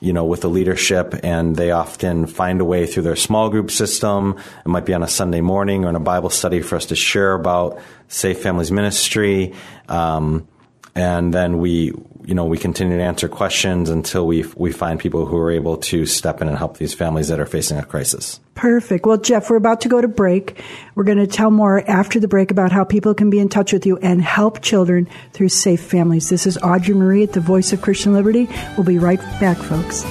You 0.00 0.12
know, 0.12 0.24
with 0.24 0.42
the 0.42 0.48
leadership, 0.48 1.14
and 1.24 1.56
they 1.56 1.72
often 1.72 2.26
find 2.26 2.60
a 2.60 2.64
way 2.64 2.86
through 2.86 3.02
their 3.02 3.16
small 3.16 3.50
group 3.50 3.70
system. 3.70 4.38
It 4.64 4.68
might 4.68 4.86
be 4.86 4.94
on 4.94 5.02
a 5.02 5.08
Sunday 5.08 5.40
morning 5.40 5.84
or 5.84 5.88
in 5.88 5.96
a 5.96 6.00
Bible 6.00 6.30
study 6.30 6.62
for 6.62 6.76
us 6.76 6.86
to 6.86 6.94
share 6.94 7.34
about 7.34 7.80
Safe 8.06 8.40
Families 8.40 8.70
Ministry. 8.70 9.54
Um, 9.88 10.46
and 10.94 11.34
then 11.34 11.58
we, 11.58 11.92
you 12.28 12.34
know, 12.34 12.44
we 12.44 12.58
continue 12.58 12.98
to 12.98 13.02
answer 13.02 13.26
questions 13.26 13.88
until 13.88 14.26
we 14.26 14.44
we 14.54 14.70
find 14.70 15.00
people 15.00 15.24
who 15.24 15.38
are 15.38 15.50
able 15.50 15.78
to 15.78 16.04
step 16.04 16.42
in 16.42 16.48
and 16.48 16.58
help 16.58 16.76
these 16.76 16.92
families 16.92 17.28
that 17.28 17.40
are 17.40 17.46
facing 17.46 17.78
a 17.78 17.82
crisis. 17.82 18.38
Perfect. 18.54 19.06
Well, 19.06 19.16
Jeff, 19.16 19.48
we're 19.48 19.56
about 19.56 19.80
to 19.80 19.88
go 19.88 20.02
to 20.02 20.08
break. 20.08 20.62
We're 20.94 21.04
going 21.04 21.16
to 21.16 21.26
tell 21.26 21.50
more 21.50 21.82
after 21.88 22.20
the 22.20 22.28
break 22.28 22.50
about 22.50 22.70
how 22.70 22.84
people 22.84 23.14
can 23.14 23.30
be 23.30 23.38
in 23.38 23.48
touch 23.48 23.72
with 23.72 23.86
you 23.86 23.96
and 24.02 24.20
help 24.20 24.60
children 24.60 25.08
through 25.32 25.48
safe 25.48 25.80
families. 25.80 26.28
This 26.28 26.46
is 26.46 26.58
Audrey 26.58 26.94
Marie 26.94 27.22
at 27.22 27.32
the 27.32 27.40
Voice 27.40 27.72
of 27.72 27.80
Christian 27.80 28.12
Liberty. 28.12 28.46
We'll 28.76 28.84
be 28.84 28.98
right 28.98 29.20
back, 29.40 29.56
folks. 29.56 30.02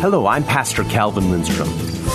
Hello, 0.00 0.26
I'm 0.26 0.42
Pastor 0.42 0.82
Calvin 0.82 1.30
Lindstrom. 1.30 1.68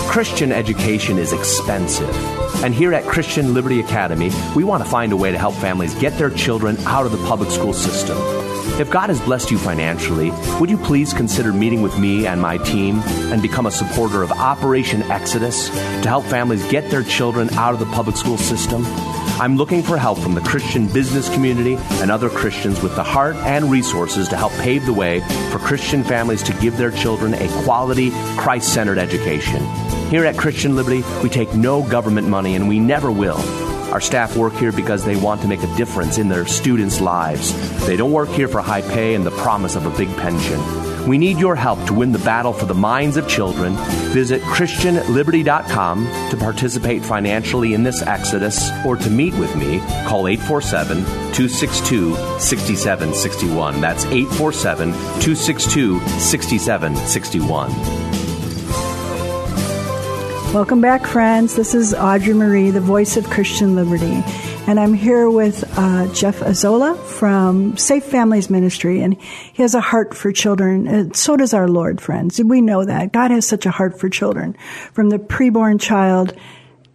Christian 0.09 0.51
education 0.51 1.17
is 1.17 1.31
expensive. 1.31 2.42
And 2.63 2.73
here 2.73 2.93
at 2.93 3.03
Christian 3.03 3.53
Liberty 3.53 3.81
Academy, 3.81 4.31
we 4.55 4.63
want 4.63 4.81
to 4.85 4.89
find 4.89 5.11
a 5.11 5.17
way 5.17 5.33
to 5.33 5.37
help 5.37 5.53
families 5.55 5.93
get 5.95 6.17
their 6.17 6.29
children 6.29 6.77
out 6.85 7.05
of 7.05 7.11
the 7.11 7.17
public 7.27 7.51
school 7.51 7.73
system. 7.73 8.17
If 8.79 8.89
God 8.89 9.09
has 9.09 9.19
blessed 9.19 9.51
you 9.51 9.57
financially, 9.57 10.31
would 10.61 10.69
you 10.69 10.77
please 10.77 11.13
consider 11.13 11.51
meeting 11.51 11.81
with 11.81 11.99
me 11.99 12.25
and 12.25 12.39
my 12.39 12.57
team 12.57 13.01
and 13.33 13.41
become 13.41 13.65
a 13.65 13.71
supporter 13.71 14.23
of 14.23 14.31
Operation 14.31 15.01
Exodus 15.11 15.67
to 15.67 16.07
help 16.07 16.23
families 16.23 16.65
get 16.71 16.89
their 16.89 17.03
children 17.03 17.49
out 17.55 17.73
of 17.73 17.81
the 17.81 17.85
public 17.87 18.15
school 18.15 18.37
system? 18.37 18.85
I'm 19.41 19.57
looking 19.57 19.83
for 19.83 19.97
help 19.97 20.19
from 20.19 20.33
the 20.33 20.41
Christian 20.41 20.87
business 20.87 21.27
community 21.33 21.75
and 22.01 22.09
other 22.09 22.29
Christians 22.29 22.81
with 22.81 22.95
the 22.95 23.03
heart 23.03 23.35
and 23.35 23.69
resources 23.69 24.29
to 24.29 24.37
help 24.37 24.53
pave 24.53 24.85
the 24.85 24.93
way 24.93 25.19
for 25.51 25.59
Christian 25.59 26.01
families 26.01 26.41
to 26.43 26.53
give 26.61 26.77
their 26.77 26.91
children 26.91 27.33
a 27.33 27.47
quality, 27.63 28.11
Christ 28.37 28.73
centered 28.73 28.99
education. 28.99 29.61
Here 30.13 30.25
at 30.25 30.37
Christian 30.37 30.75
Liberty, 30.75 31.03
we 31.23 31.29
take 31.29 31.55
no 31.55 31.81
government 31.81 32.27
money 32.27 32.53
and 32.53 32.69
we 32.69 32.77
never 32.77 33.11
will. 33.11 33.39
Our 33.91 33.99
staff 33.99 34.37
work 34.37 34.53
here 34.53 34.71
because 34.71 35.03
they 35.03 35.15
want 35.15 35.41
to 35.41 35.47
make 35.47 35.63
a 35.63 35.75
difference 35.75 36.19
in 36.19 36.29
their 36.29 36.45
students' 36.45 37.01
lives. 37.01 37.51
They 37.87 37.97
don't 37.97 38.11
work 38.11 38.29
here 38.29 38.47
for 38.47 38.61
high 38.61 38.83
pay 38.83 39.15
and 39.15 39.25
the 39.25 39.31
promise 39.31 39.75
of 39.75 39.87
a 39.87 39.97
big 39.97 40.15
pension. 40.17 40.61
We 41.07 41.17
need 41.17 41.39
your 41.39 41.55
help 41.55 41.83
to 41.87 41.95
win 41.95 42.11
the 42.11 42.19
battle 42.19 42.53
for 42.53 42.67
the 42.67 42.75
minds 42.75 43.17
of 43.17 43.27
children. 43.27 43.73
Visit 44.13 44.43
ChristianLiberty.com 44.43 46.05
to 46.29 46.37
participate 46.37 47.03
financially 47.03 47.73
in 47.73 47.81
this 47.81 48.03
exodus 48.03 48.69
or 48.85 48.95
to 48.97 49.09
meet 49.09 49.33
with 49.33 49.55
me. 49.55 49.79
Call 50.05 50.27
847 50.27 50.97
262 51.33 52.15
6761. 52.39 53.81
That's 53.81 54.05
847 54.05 54.91
262 54.91 55.99
6761. 56.19 58.22
Welcome 60.53 60.81
back, 60.81 61.07
friends. 61.07 61.55
This 61.55 61.73
is 61.73 61.95
Audrey 61.95 62.35
Marie, 62.35 62.69
the 62.69 62.79
voice 62.79 63.17
of 63.17 63.27
Christian 63.27 63.75
Liberty. 63.75 64.21
And 64.67 64.79
I'm 64.79 64.93
here 64.93 65.27
with 65.27 65.63
uh, 65.79 66.13
Jeff 66.13 66.41
Azola 66.41 66.95
from 66.95 67.75
Safe 67.75 68.03
Families 68.03 68.51
Ministry, 68.51 69.01
and 69.01 69.19
he 69.19 69.63
has 69.63 69.73
a 69.73 69.81
heart 69.81 70.13
for 70.13 70.31
children. 70.31 70.87
And 70.87 71.15
so 71.15 71.35
does 71.35 71.55
our 71.55 71.67
Lord, 71.67 71.99
friends. 71.99 72.39
We 72.39 72.61
know 72.61 72.85
that. 72.85 73.11
God 73.11 73.31
has 73.31 73.47
such 73.47 73.65
a 73.65 73.71
heart 73.71 73.99
for 73.99 74.09
children, 74.09 74.55
from 74.93 75.09
the 75.09 75.17
preborn 75.17 75.81
child 75.81 76.37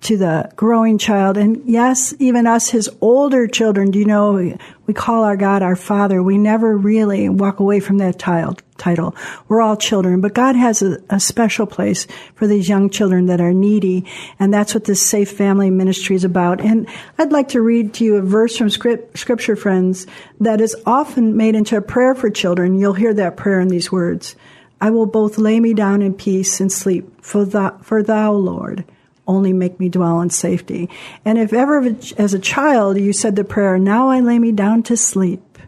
to 0.02 0.16
the 0.16 0.52
growing 0.54 0.96
child. 0.96 1.36
And 1.36 1.68
yes, 1.68 2.14
even 2.20 2.46
us, 2.46 2.68
his 2.68 2.88
older 3.00 3.48
children, 3.48 3.90
do 3.90 3.98
you 3.98 4.04
know, 4.04 4.56
we 4.86 4.94
call 4.94 5.24
our 5.24 5.36
God 5.36 5.62
our 5.62 5.74
Father. 5.74 6.22
We 6.22 6.38
never 6.38 6.76
really 6.76 7.28
walk 7.28 7.58
away 7.58 7.80
from 7.80 7.98
that 7.98 8.20
child 8.20 8.62
title. 8.78 9.14
We're 9.48 9.60
all 9.60 9.76
children, 9.76 10.20
but 10.20 10.34
God 10.34 10.56
has 10.56 10.82
a, 10.82 10.98
a, 11.10 11.20
special 11.20 11.66
place 11.66 12.06
for 12.34 12.46
these 12.46 12.68
young 12.68 12.88
children 12.88 13.26
that 13.26 13.40
are 13.40 13.52
needy. 13.52 14.06
And 14.38 14.54
that's 14.54 14.72
what 14.72 14.84
this 14.84 15.02
safe 15.02 15.30
family 15.30 15.68
ministry 15.68 16.16
is 16.16 16.24
about. 16.24 16.60
And 16.60 16.88
I'd 17.18 17.32
like 17.32 17.48
to 17.48 17.60
read 17.60 17.94
to 17.94 18.04
you 18.04 18.16
a 18.16 18.22
verse 18.22 18.56
from 18.56 18.70
script, 18.70 19.18
scripture, 19.18 19.56
friends, 19.56 20.06
that 20.40 20.60
is 20.60 20.76
often 20.86 21.36
made 21.36 21.54
into 21.54 21.76
a 21.76 21.82
prayer 21.82 22.14
for 22.14 22.30
children. 22.30 22.78
You'll 22.78 22.94
hear 22.94 23.12
that 23.14 23.36
prayer 23.36 23.60
in 23.60 23.68
these 23.68 23.92
words. 23.92 24.36
I 24.80 24.90
will 24.90 25.06
both 25.06 25.38
lay 25.38 25.58
me 25.58 25.74
down 25.74 26.02
in 26.02 26.14
peace 26.14 26.60
and 26.60 26.70
sleep, 26.70 27.24
for 27.24 27.44
thou, 27.44 27.76
for 27.82 28.02
thou, 28.02 28.32
Lord, 28.32 28.84
only 29.26 29.52
make 29.52 29.80
me 29.80 29.88
dwell 29.88 30.20
in 30.20 30.30
safety. 30.30 30.88
And 31.24 31.36
if 31.36 31.52
ever 31.52 31.96
as 32.16 32.32
a 32.32 32.38
child 32.38 32.98
you 32.98 33.12
said 33.12 33.34
the 33.34 33.44
prayer, 33.44 33.78
now 33.78 34.08
I 34.08 34.20
lay 34.20 34.38
me 34.38 34.52
down 34.52 34.84
to 34.84 34.96
sleep, 34.96 35.58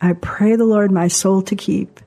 I 0.00 0.14
pray 0.14 0.56
the 0.56 0.64
Lord 0.64 0.90
my 0.90 1.08
soul 1.08 1.42
to 1.42 1.56
keep. 1.56 2.00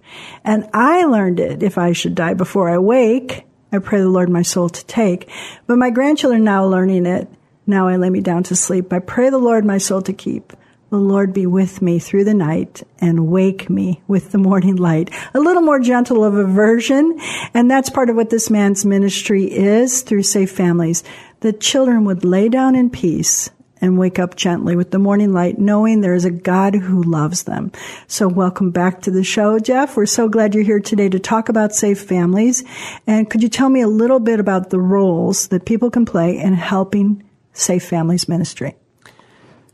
And 0.43 0.69
I 0.73 1.03
learned 1.03 1.39
it 1.39 1.63
if 1.63 1.77
I 1.77 1.91
should 1.91 2.15
die 2.15 2.33
before 2.33 2.69
I 2.69 2.77
wake, 2.77 3.45
I 3.71 3.79
pray 3.79 3.99
the 3.99 4.09
Lord 4.09 4.29
my 4.29 4.41
soul 4.41 4.69
to 4.69 4.85
take. 4.85 5.29
But 5.67 5.77
my 5.77 5.89
grandchildren 5.89 6.43
now 6.43 6.65
learning 6.65 7.05
it, 7.05 7.27
now 7.67 7.87
I 7.87 7.97
lay 7.97 8.09
me 8.09 8.21
down 8.21 8.43
to 8.43 8.55
sleep. 8.55 8.93
I 8.93 8.99
pray 8.99 9.29
the 9.29 9.37
Lord 9.37 9.65
my 9.65 9.77
soul 9.77 10.01
to 10.03 10.13
keep. 10.13 10.53
The 10.91 10.97
Lord 10.97 11.33
be 11.33 11.45
with 11.45 11.81
me 11.81 11.99
through 11.99 12.23
the 12.25 12.33
night 12.33 12.83
and 12.99 13.27
wake 13.27 13.69
me 13.69 14.01
with 14.07 14.31
the 14.31 14.37
morning 14.37 14.75
light. 14.75 15.09
A 15.33 15.39
little 15.39 15.63
more 15.63 15.79
gentle 15.79 16.23
of 16.23 16.35
a 16.35 16.45
version. 16.45 17.19
And 17.53 17.69
that's 17.69 17.89
part 17.89 18.09
of 18.09 18.15
what 18.15 18.29
this 18.29 18.49
man's 18.49 18.85
ministry 18.85 19.51
is 19.51 20.03
through 20.03 20.23
Safe 20.23 20.51
Families. 20.51 21.03
The 21.39 21.53
children 21.53 22.05
would 22.05 22.23
lay 22.23 22.49
down 22.49 22.75
in 22.75 22.89
peace 22.89 23.49
and 23.81 23.97
wake 23.97 24.19
up 24.19 24.35
gently 24.35 24.75
with 24.75 24.91
the 24.91 24.99
morning 24.99 25.33
light, 25.33 25.59
knowing 25.59 26.01
there 26.01 26.13
is 26.13 26.25
a 26.25 26.31
God 26.31 26.75
who 26.75 27.03
loves 27.03 27.43
them. 27.43 27.71
So 28.07 28.27
welcome 28.27 28.71
back 28.71 29.01
to 29.01 29.11
the 29.11 29.23
show, 29.23 29.59
Jeff. 29.59 29.97
We're 29.97 30.05
so 30.05 30.29
glad 30.29 30.55
you're 30.55 30.63
here 30.63 30.79
today 30.79 31.09
to 31.09 31.19
talk 31.19 31.49
about 31.49 31.75
safe 31.75 32.01
families. 32.01 32.63
And 33.05 33.29
could 33.29 33.43
you 33.43 33.49
tell 33.49 33.69
me 33.69 33.81
a 33.81 33.87
little 33.87 34.19
bit 34.19 34.39
about 34.39 34.69
the 34.69 34.79
roles 34.79 35.49
that 35.49 35.65
people 35.65 35.89
can 35.91 36.05
play 36.05 36.37
in 36.37 36.53
helping 36.53 37.23
Safe 37.53 37.83
Families 37.83 38.27
Ministry? 38.27 38.75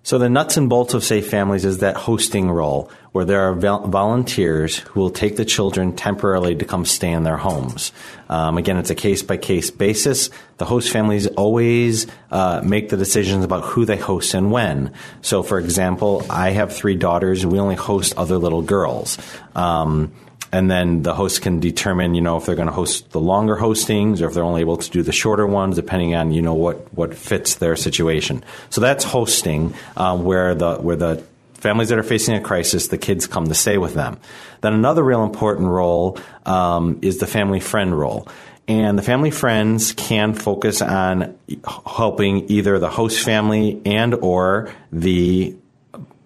So 0.03 0.17
the 0.17 0.29
nuts 0.29 0.57
and 0.57 0.67
bolts 0.67 0.95
of 0.95 1.03
Safe 1.03 1.29
Families 1.29 1.63
is 1.63 1.79
that 1.79 1.95
hosting 1.95 2.49
role 2.49 2.89
where 3.11 3.25
there 3.25 3.41
are 3.41 3.53
volunteers 3.53 4.79
who 4.79 4.99
will 4.99 5.11
take 5.11 5.35
the 5.35 5.45
children 5.45 5.95
temporarily 5.95 6.55
to 6.55 6.65
come 6.65 6.85
stay 6.85 7.11
in 7.11 7.23
their 7.23 7.37
homes. 7.37 7.91
Um, 8.27 8.57
again, 8.57 8.77
it's 8.77 8.89
a 8.89 8.95
case 8.95 9.21
by 9.21 9.37
case 9.37 9.69
basis. 9.69 10.31
The 10.57 10.65
host 10.65 10.91
families 10.91 11.27
always 11.27 12.07
uh, 12.31 12.61
make 12.63 12.89
the 12.89 12.97
decisions 12.97 13.45
about 13.45 13.63
who 13.63 13.85
they 13.85 13.97
host 13.97 14.33
and 14.33 14.51
when. 14.51 14.93
So, 15.21 15.43
for 15.43 15.59
example, 15.59 16.25
I 16.29 16.51
have 16.51 16.73
three 16.75 16.95
daughters. 16.95 17.45
We 17.45 17.59
only 17.59 17.75
host 17.75 18.15
other 18.17 18.37
little 18.37 18.63
girls. 18.63 19.19
Um, 19.55 20.13
and 20.51 20.69
then 20.69 21.03
the 21.03 21.13
host 21.13 21.41
can 21.41 21.59
determine, 21.59 22.13
you 22.13 22.21
know, 22.21 22.37
if 22.37 22.45
they're 22.45 22.55
going 22.55 22.67
to 22.67 22.73
host 22.73 23.11
the 23.11 23.19
longer 23.19 23.55
hostings 23.55 24.21
or 24.21 24.27
if 24.27 24.33
they're 24.33 24.43
only 24.43 24.61
able 24.61 24.77
to 24.77 24.89
do 24.89 25.01
the 25.01 25.11
shorter 25.11 25.47
ones, 25.47 25.75
depending 25.75 26.13
on, 26.13 26.31
you 26.31 26.41
know, 26.41 26.53
what, 26.53 26.93
what 26.93 27.15
fits 27.15 27.55
their 27.55 27.75
situation. 27.75 28.43
So 28.69 28.81
that's 28.81 29.03
hosting, 29.03 29.73
um, 29.95 30.23
where 30.25 30.53
the 30.53 30.75
where 30.75 30.97
the 30.97 31.23
families 31.53 31.89
that 31.89 31.99
are 31.99 32.03
facing 32.03 32.35
a 32.35 32.41
crisis, 32.41 32.87
the 32.87 32.97
kids 32.97 33.27
come 33.27 33.47
to 33.47 33.53
stay 33.53 33.77
with 33.77 33.93
them. 33.93 34.19
Then 34.61 34.73
another 34.73 35.03
real 35.03 35.23
important 35.23 35.67
role 35.67 36.17
um, 36.45 36.99
is 37.01 37.19
the 37.19 37.27
family 37.27 37.59
friend 37.59 37.97
role. 37.97 38.27
And 38.67 38.97
the 38.97 39.03
family 39.03 39.31
friends 39.31 39.93
can 39.93 40.33
focus 40.33 40.81
on 40.81 41.37
helping 41.85 42.49
either 42.49 42.79
the 42.79 42.89
host 42.89 43.23
family 43.23 43.81
and 43.85 44.13
or 44.15 44.73
the 44.91 45.55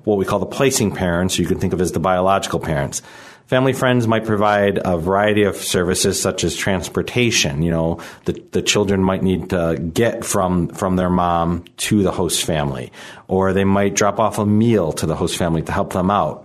what 0.03 0.17
we 0.17 0.25
call 0.25 0.39
the 0.39 0.45
placing 0.45 0.91
parents, 0.91 1.37
you 1.39 1.47
can 1.47 1.59
think 1.59 1.73
of 1.73 1.81
as 1.81 1.91
the 1.91 1.99
biological 1.99 2.59
parents. 2.59 3.01
Family 3.47 3.73
friends 3.73 4.07
might 4.07 4.25
provide 4.25 4.79
a 4.83 4.97
variety 4.97 5.43
of 5.43 5.55
services 5.55 6.19
such 6.19 6.43
as 6.43 6.55
transportation. 6.55 7.61
You 7.61 7.69
know, 7.69 7.99
the, 8.25 8.33
the 8.51 8.63
children 8.63 9.03
might 9.03 9.21
need 9.21 9.51
to 9.51 9.77
get 9.93 10.25
from, 10.25 10.69
from 10.69 10.95
their 10.95 11.11
mom 11.11 11.65
to 11.77 12.01
the 12.01 12.11
host 12.11 12.43
family, 12.43 12.91
or 13.27 13.53
they 13.53 13.63
might 13.63 13.93
drop 13.93 14.19
off 14.19 14.39
a 14.39 14.47
meal 14.47 14.93
to 14.93 15.05
the 15.05 15.15
host 15.15 15.37
family 15.37 15.61
to 15.61 15.71
help 15.71 15.93
them 15.93 16.09
out. 16.09 16.44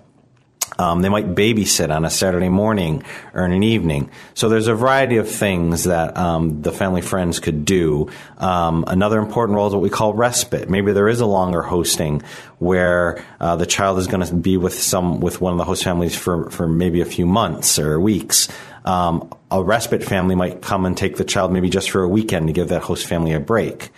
Um, 0.78 1.02
they 1.02 1.08
might 1.08 1.34
babysit 1.34 1.94
on 1.94 2.04
a 2.04 2.10
Saturday 2.10 2.48
morning 2.48 3.02
or 3.34 3.44
in 3.44 3.52
an 3.52 3.62
evening. 3.62 4.10
So 4.34 4.48
there's 4.48 4.68
a 4.68 4.74
variety 4.74 5.16
of 5.16 5.28
things 5.28 5.84
that 5.84 6.16
um, 6.16 6.62
the 6.62 6.72
family 6.72 7.02
friends 7.02 7.38
could 7.38 7.64
do. 7.64 8.10
Um, 8.38 8.84
another 8.86 9.18
important 9.18 9.56
role 9.56 9.66
is 9.66 9.74
what 9.74 9.82
we 9.82 9.90
call 9.90 10.14
respite. 10.14 10.70
Maybe 10.70 10.92
there 10.92 11.08
is 11.08 11.20
a 11.20 11.26
longer 11.26 11.62
hosting 11.62 12.22
where 12.58 13.24
uh, 13.40 13.56
the 13.56 13.66
child 13.66 13.98
is 13.98 14.06
going 14.06 14.24
to 14.26 14.34
be 14.34 14.56
with 14.56 14.74
some 14.74 15.20
with 15.20 15.40
one 15.40 15.52
of 15.52 15.58
the 15.58 15.64
host 15.64 15.84
families 15.84 16.16
for 16.16 16.50
for 16.50 16.66
maybe 16.66 17.00
a 17.00 17.06
few 17.06 17.26
months 17.26 17.78
or 17.78 18.00
weeks. 18.00 18.48
Um, 18.84 19.30
a 19.50 19.62
respite 19.62 20.02
family 20.02 20.34
might 20.34 20.62
come 20.62 20.86
and 20.86 20.96
take 20.96 21.16
the 21.16 21.24
child 21.24 21.52
maybe 21.52 21.68
just 21.68 21.90
for 21.90 22.02
a 22.02 22.08
weekend 22.08 22.46
to 22.46 22.52
give 22.52 22.68
that 22.68 22.82
host 22.82 23.06
family 23.06 23.32
a 23.32 23.40
break. 23.40 23.90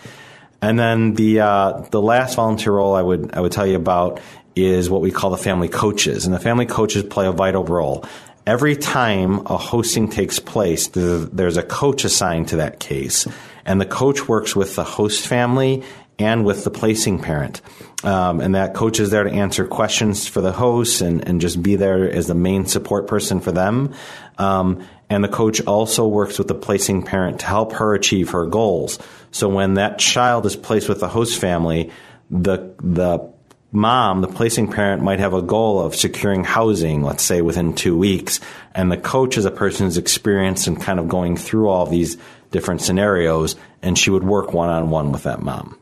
And 0.61 0.79
then 0.79 1.15
the 1.15 1.41
uh, 1.41 1.73
the 1.91 2.01
last 2.01 2.37
volunteer 2.37 2.73
role 2.73 2.95
I 2.95 3.03
would 3.03 3.35
I 3.35 3.41
would 3.41 3.53
tell 3.53 3.67
you 3.67 3.77
about 3.77 4.21
is 4.55 4.91
what 4.91 5.01
we 5.01 5.11
call 5.11 5.31
the 5.31 5.37
family 5.37 5.69
coaches. 5.69 6.25
And 6.25 6.35
the 6.35 6.41
family 6.41 6.67
coaches 6.67 7.03
play 7.05 7.27
a 7.27 7.33
vital 7.33 7.65
role. 7.65 8.05
Every 8.47 8.77
time 8.77 9.47
a 9.47 9.57
hosting 9.57 10.09
takes 10.09 10.39
place, 10.39 10.89
there's 10.89 11.57
a 11.57 11.63
coach 11.63 12.05
assigned 12.05 12.49
to 12.49 12.57
that 12.57 12.81
case. 12.81 13.27
And 13.65 13.81
the 13.81 13.87
coach 13.87 14.29
works 14.29 14.57
with 14.57 14.75
the 14.75 14.85
host 14.85 15.27
family 15.27 15.85
and 16.19 16.45
with 16.45 16.65
the 16.65 16.71
placing 16.71 17.21
parent. 17.21 17.61
Um, 18.05 18.41
and 18.41 18.55
that 18.55 18.75
coach 18.75 18.99
is 19.01 19.11
there 19.11 19.25
to 19.25 19.31
answer 19.31 19.65
questions 19.67 20.27
for 20.27 20.41
the 20.41 20.53
hosts 20.53 21.01
and, 21.01 21.27
and 21.27 21.41
just 21.41 21.63
be 21.63 21.77
there 21.77 22.11
as 22.11 22.27
the 22.27 22.35
main 22.35 22.67
support 22.67 23.07
person 23.07 23.41
for 23.41 23.53
them. 23.53 23.95
Um, 24.39 24.85
and 25.09 25.23
the 25.23 25.29
coach 25.29 25.61
also 25.63 26.07
works 26.09 26.39
with 26.39 26.49
the 26.49 26.55
placing 26.55 27.05
parent 27.05 27.41
to 27.41 27.47
help 27.47 27.75
her 27.75 27.95
achieve 27.95 28.31
her 28.31 28.47
goals. 28.47 28.99
So 29.31 29.49
when 29.49 29.75
that 29.75 29.99
child 29.99 30.47
is 30.47 30.57
placed 30.57 30.89
with 30.89 31.01
the 31.01 31.09
host 31.09 31.39
family, 31.39 31.91
the 32.31 32.75
the 32.83 33.32
mom, 33.73 34.21
the 34.21 34.29
placing 34.29 34.71
parent, 34.71 35.03
might 35.03 35.19
have 35.19 35.35
a 35.35 35.43
goal 35.43 35.81
of 35.81 35.97
securing 35.97 36.45
housing, 36.45 37.03
let's 37.03 37.25
say 37.25 37.41
within 37.43 37.75
two 37.75 37.97
weeks, 37.97 38.39
and 38.75 38.93
the 38.93 38.97
coach 38.97 39.37
is 39.37 39.45
a 39.45 39.51
person 39.51 39.87
who's 39.87 39.99
experienced 39.99 40.69
in 40.69 40.77
kind 40.77 41.01
of 41.01 41.09
going 41.09 41.37
through 41.37 41.69
all 41.69 41.87
these 41.87 42.17
different 42.51 42.83
scenarios, 42.83 43.57
and 43.81 43.99
she 43.99 44.11
would 44.11 44.25
work 44.25 44.53
one 44.53 44.69
on 44.69 44.91
one 44.91 45.11
with 45.11 45.25
that 45.25 45.41
mom 45.41 45.79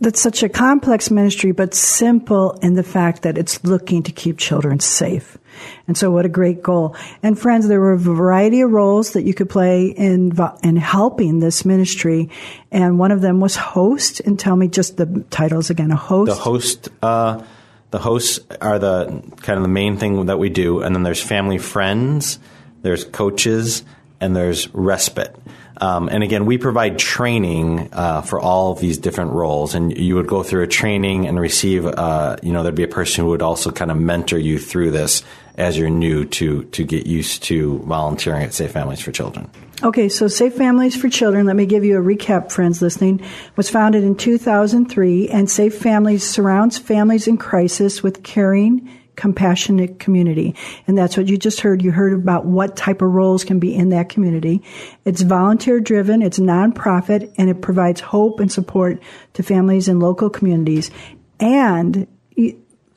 that's 0.00 0.20
such 0.20 0.42
a 0.42 0.48
complex 0.48 1.10
ministry, 1.10 1.52
but 1.52 1.74
simple 1.74 2.52
in 2.62 2.74
the 2.74 2.82
fact 2.82 3.22
that 3.22 3.36
it's 3.36 3.64
looking 3.64 4.02
to 4.04 4.12
keep 4.12 4.38
children 4.38 4.78
safe. 4.80 5.38
And 5.86 5.96
so 5.96 6.10
what 6.10 6.24
a 6.24 6.28
great 6.28 6.62
goal. 6.62 6.96
And 7.22 7.38
friends, 7.38 7.68
there 7.68 7.80
were 7.80 7.92
a 7.92 7.98
variety 7.98 8.60
of 8.60 8.70
roles 8.70 9.12
that 9.12 9.22
you 9.22 9.34
could 9.34 9.48
play 9.48 9.86
in, 9.86 10.32
in 10.62 10.76
helping 10.76 11.40
this 11.40 11.64
ministry. 11.64 12.30
And 12.70 12.98
one 12.98 13.12
of 13.12 13.20
them 13.20 13.40
was 13.40 13.56
host. 13.56 14.20
And 14.20 14.38
tell 14.38 14.56
me 14.56 14.68
just 14.68 14.96
the 14.96 15.24
titles 15.30 15.70
again, 15.70 15.90
a 15.90 15.96
host. 15.96 16.30
The 16.30 16.36
host, 16.36 16.88
uh, 17.02 17.42
the 17.90 17.98
hosts 17.98 18.40
are 18.60 18.78
the 18.78 19.22
kind 19.42 19.56
of 19.56 19.62
the 19.62 19.68
main 19.68 19.96
thing 19.96 20.26
that 20.26 20.38
we 20.38 20.48
do. 20.48 20.82
And 20.82 20.94
then 20.94 21.02
there's 21.02 21.22
family 21.22 21.58
friends, 21.58 22.38
there's 22.82 23.04
coaches, 23.04 23.84
and 24.20 24.34
there's 24.34 24.72
respite. 24.74 25.34
Um, 25.80 26.08
and 26.08 26.24
again, 26.24 26.44
we 26.44 26.58
provide 26.58 26.98
training 26.98 27.90
uh, 27.92 28.22
for 28.22 28.40
all 28.40 28.72
of 28.72 28.80
these 28.80 28.98
different 28.98 29.32
roles, 29.32 29.74
and 29.74 29.96
you 29.96 30.16
would 30.16 30.26
go 30.26 30.42
through 30.42 30.64
a 30.64 30.66
training 30.66 31.26
and 31.26 31.38
receive. 31.38 31.86
Uh, 31.86 32.36
you 32.42 32.52
know, 32.52 32.62
there'd 32.62 32.74
be 32.74 32.82
a 32.82 32.88
person 32.88 33.24
who 33.24 33.30
would 33.30 33.42
also 33.42 33.70
kind 33.70 33.90
of 33.90 33.96
mentor 33.96 34.38
you 34.38 34.58
through 34.58 34.90
this 34.90 35.22
as 35.58 35.76
you're 35.76 35.90
new 35.90 36.24
to 36.24 36.64
to 36.64 36.84
get 36.84 37.06
used 37.06 37.42
to 37.42 37.80
volunteering 37.80 38.42
at 38.42 38.54
Safe 38.54 38.70
Families 38.70 39.00
for 39.00 39.12
Children. 39.12 39.50
Okay, 39.82 40.08
so 40.08 40.26
Safe 40.26 40.54
Families 40.54 40.96
for 40.96 41.08
Children, 41.08 41.46
let 41.46 41.54
me 41.54 41.66
give 41.66 41.84
you 41.84 41.98
a 41.98 42.02
recap, 42.02 42.50
friends 42.50 42.80
listening, 42.80 43.20
was 43.56 43.68
founded 43.70 44.02
in 44.02 44.16
2003, 44.16 45.28
and 45.28 45.50
Safe 45.50 45.76
Families 45.76 46.24
surrounds 46.24 46.78
families 46.78 47.28
in 47.28 47.36
crisis 47.36 48.02
with 48.02 48.22
caring 48.22 48.88
compassionate 49.14 49.98
community. 49.98 50.54
And 50.86 50.96
that's 50.96 51.16
what 51.16 51.28
you 51.28 51.36
just 51.36 51.60
heard. 51.60 51.82
You 51.82 51.90
heard 51.90 52.12
about 52.12 52.46
what 52.46 52.76
type 52.76 53.02
of 53.02 53.10
roles 53.10 53.44
can 53.44 53.58
be 53.58 53.74
in 53.74 53.88
that 53.88 54.08
community. 54.08 54.62
It's 55.04 55.22
volunteer 55.22 55.80
driven, 55.80 56.22
it's 56.22 56.38
nonprofit, 56.38 57.32
and 57.36 57.50
it 57.50 57.60
provides 57.60 58.00
hope 58.00 58.38
and 58.38 58.50
support 58.50 59.02
to 59.34 59.42
families 59.42 59.88
in 59.88 59.98
local 59.98 60.30
communities. 60.30 60.92
And 61.40 62.06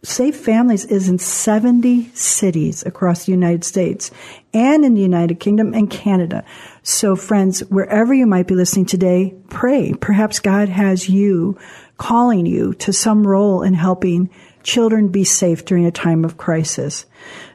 Safe 0.04 0.36
Families 0.36 0.84
is 0.86 1.08
in 1.10 1.20
70 1.20 2.10
cities 2.16 2.84
across 2.84 3.26
the 3.26 3.32
United 3.32 3.64
States 3.64 4.10
and 4.52 4.84
in 4.84 4.96
the 4.96 5.02
United 5.02 5.40
Kingdom 5.40 5.76
and 5.76 5.92
Canada. 5.92 6.44
So 6.82 7.16
friends, 7.16 7.60
wherever 7.66 8.12
you 8.12 8.26
might 8.26 8.48
be 8.48 8.56
listening 8.56 8.88
today, 8.88 9.36
pray. 9.50 9.94
Perhaps 9.94 10.40
God 10.40 10.70
has 10.70 11.08
you 11.08 11.56
calling 12.00 12.48
you 12.48 12.74
to 12.76 12.92
some 12.92 13.28
role 13.28 13.62
in 13.62 13.76
helping 13.76 14.32
children 14.64 15.10
be 15.10 15.24
safe 15.24 15.66
during 15.66 15.86
a 15.86 15.92
time 15.92 16.26
of 16.26 16.38
crisis. 16.38 17.06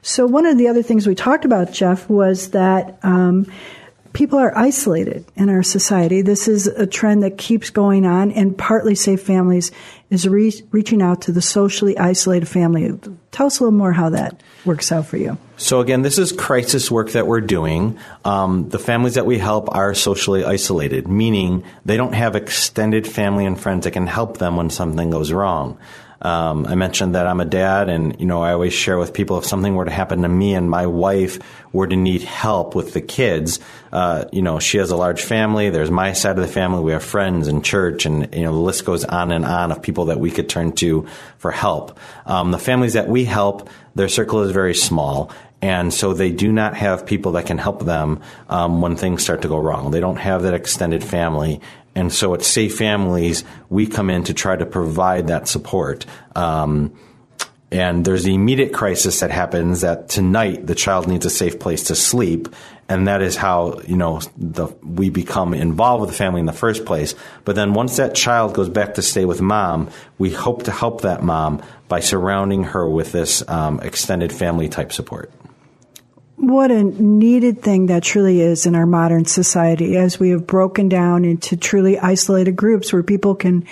So 0.02 0.24
one 0.24 0.46
of 0.46 0.56
the 0.56 0.68
other 0.68 0.84
things 0.84 1.04
we 1.04 1.16
talked 1.16 1.44
about, 1.44 1.72
Jeff, 1.72 2.08
was 2.08 2.50
that 2.50 3.00
um, 3.02 3.50
people 4.16 4.38
are 4.38 4.56
isolated 4.56 5.26
in 5.36 5.50
our 5.50 5.62
society. 5.62 6.22
This 6.22 6.48
is 6.48 6.66
a 6.66 6.86
trend 6.86 7.22
that 7.22 7.36
keeps 7.36 7.68
going 7.68 8.06
on, 8.06 8.32
and 8.32 8.56
partly 8.56 8.94
Safe 8.94 9.20
Families 9.20 9.70
is 10.08 10.26
re- 10.26 10.54
reaching 10.70 11.02
out 11.02 11.20
to 11.22 11.32
the 11.32 11.42
socially 11.42 11.98
isolated 11.98 12.48
family. 12.48 12.98
Tell 13.30 13.46
us 13.46 13.60
a 13.60 13.64
little 13.64 13.78
more 13.78 13.92
how 13.92 14.08
that 14.08 14.42
works 14.64 14.90
out 14.90 15.04
for 15.04 15.18
you. 15.18 15.36
So 15.58 15.80
again, 15.80 16.00
this 16.00 16.16
is 16.16 16.32
crisis 16.32 16.90
work 16.90 17.10
that 17.10 17.26
we're 17.26 17.42
doing. 17.42 17.98
Um, 18.24 18.70
the 18.70 18.78
families 18.78 19.14
that 19.14 19.26
we 19.26 19.36
help 19.36 19.74
are 19.74 19.92
socially 19.92 20.44
isolated, 20.44 21.06
meaning 21.06 21.62
they 21.84 21.98
don't 21.98 22.14
have 22.14 22.36
extended 22.36 23.06
family 23.06 23.44
and 23.44 23.60
friends 23.60 23.84
that 23.84 23.90
can 23.90 24.06
help 24.06 24.38
them 24.38 24.56
when 24.56 24.70
something 24.70 25.10
goes 25.10 25.30
wrong. 25.30 25.76
Um, 26.20 26.66
I 26.66 26.74
mentioned 26.74 27.14
that 27.14 27.26
I'm 27.26 27.40
a 27.40 27.44
dad, 27.44 27.88
and 27.88 28.18
you 28.18 28.26
know 28.26 28.42
I 28.42 28.52
always 28.52 28.72
share 28.72 28.98
with 28.98 29.12
people 29.12 29.38
if 29.38 29.44
something 29.44 29.74
were 29.74 29.84
to 29.84 29.90
happen 29.90 30.22
to 30.22 30.28
me 30.28 30.54
and 30.54 30.70
my 30.70 30.86
wife 30.86 31.38
were 31.72 31.86
to 31.86 31.96
need 31.96 32.22
help 32.22 32.74
with 32.74 32.94
the 32.94 33.00
kids. 33.00 33.60
Uh, 33.92 34.24
you 34.32 34.42
know, 34.42 34.58
she 34.58 34.78
has 34.78 34.90
a 34.90 34.96
large 34.96 35.22
family. 35.22 35.70
There's 35.70 35.90
my 35.90 36.12
side 36.12 36.38
of 36.38 36.46
the 36.46 36.52
family. 36.52 36.82
We 36.82 36.92
have 36.92 37.04
friends 37.04 37.48
and 37.48 37.64
church, 37.64 38.06
and 38.06 38.34
you 38.34 38.44
know 38.44 38.52
the 38.52 38.58
list 38.58 38.84
goes 38.84 39.04
on 39.04 39.30
and 39.30 39.44
on 39.44 39.72
of 39.72 39.82
people 39.82 40.06
that 40.06 40.18
we 40.18 40.30
could 40.30 40.48
turn 40.48 40.72
to 40.76 41.06
for 41.38 41.50
help. 41.50 41.98
Um, 42.24 42.50
the 42.50 42.58
families 42.58 42.94
that 42.94 43.08
we 43.08 43.24
help, 43.24 43.68
their 43.94 44.08
circle 44.08 44.42
is 44.42 44.52
very 44.52 44.74
small, 44.74 45.30
and 45.62 45.92
so 45.92 46.14
they 46.14 46.32
do 46.32 46.52
not 46.52 46.76
have 46.76 47.06
people 47.06 47.32
that 47.32 47.46
can 47.46 47.58
help 47.58 47.84
them 47.84 48.20
um, 48.48 48.80
when 48.80 48.96
things 48.96 49.22
start 49.22 49.42
to 49.42 49.48
go 49.48 49.58
wrong. 49.58 49.90
They 49.90 50.00
don't 50.00 50.16
have 50.16 50.42
that 50.42 50.54
extended 50.54 51.02
family, 51.02 51.60
and 51.96 52.12
so 52.12 52.34
at 52.34 52.42
Safe 52.42 52.76
Families, 52.76 53.42
we 53.70 53.86
come 53.86 54.10
in 54.10 54.22
to 54.24 54.34
try 54.34 54.54
to 54.54 54.66
provide 54.66 55.28
that 55.28 55.48
support. 55.48 56.04
Um, 56.36 56.92
and 57.72 58.04
there's 58.04 58.22
the 58.22 58.34
immediate 58.34 58.74
crisis 58.74 59.20
that 59.20 59.30
happens 59.30 59.80
that 59.80 60.10
tonight 60.10 60.66
the 60.66 60.74
child 60.74 61.08
needs 61.08 61.24
a 61.24 61.30
safe 61.30 61.58
place 61.58 61.84
to 61.84 61.96
sleep. 61.96 62.54
And 62.88 63.08
that 63.08 63.22
is 63.22 63.34
how 63.34 63.80
you 63.86 63.96
know 63.96 64.20
the, 64.36 64.66
we 64.82 65.08
become 65.08 65.54
involved 65.54 66.02
with 66.02 66.10
the 66.10 66.16
family 66.16 66.38
in 66.38 66.46
the 66.46 66.52
first 66.52 66.84
place. 66.84 67.14
But 67.44 67.56
then 67.56 67.72
once 67.72 67.96
that 67.96 68.14
child 68.14 68.54
goes 68.54 68.68
back 68.68 68.94
to 68.94 69.02
stay 69.02 69.24
with 69.24 69.40
mom 69.40 69.90
we 70.18 70.30
hope 70.30 70.64
to 70.64 70.70
help 70.70 71.00
that 71.00 71.22
mom 71.22 71.62
by 71.88 72.00
surrounding 72.00 72.62
her 72.62 72.88
with 72.88 73.10
this 73.10 73.42
um, 73.48 73.80
extended 73.80 74.32
family 74.32 74.68
type 74.68 74.92
support 74.92 75.32
what 76.36 76.70
a 76.70 76.82
needed 76.82 77.62
thing 77.62 77.86
that 77.86 78.02
truly 78.02 78.40
is 78.40 78.66
in 78.66 78.74
our 78.74 78.86
modern 78.86 79.24
society 79.24 79.96
as 79.96 80.20
we 80.20 80.30
have 80.30 80.46
broken 80.46 80.88
down 80.88 81.24
into 81.24 81.56
truly 81.56 81.98
isolated 81.98 82.54
groups 82.54 82.92
where 82.92 83.02
people 83.02 83.34
can 83.34 83.66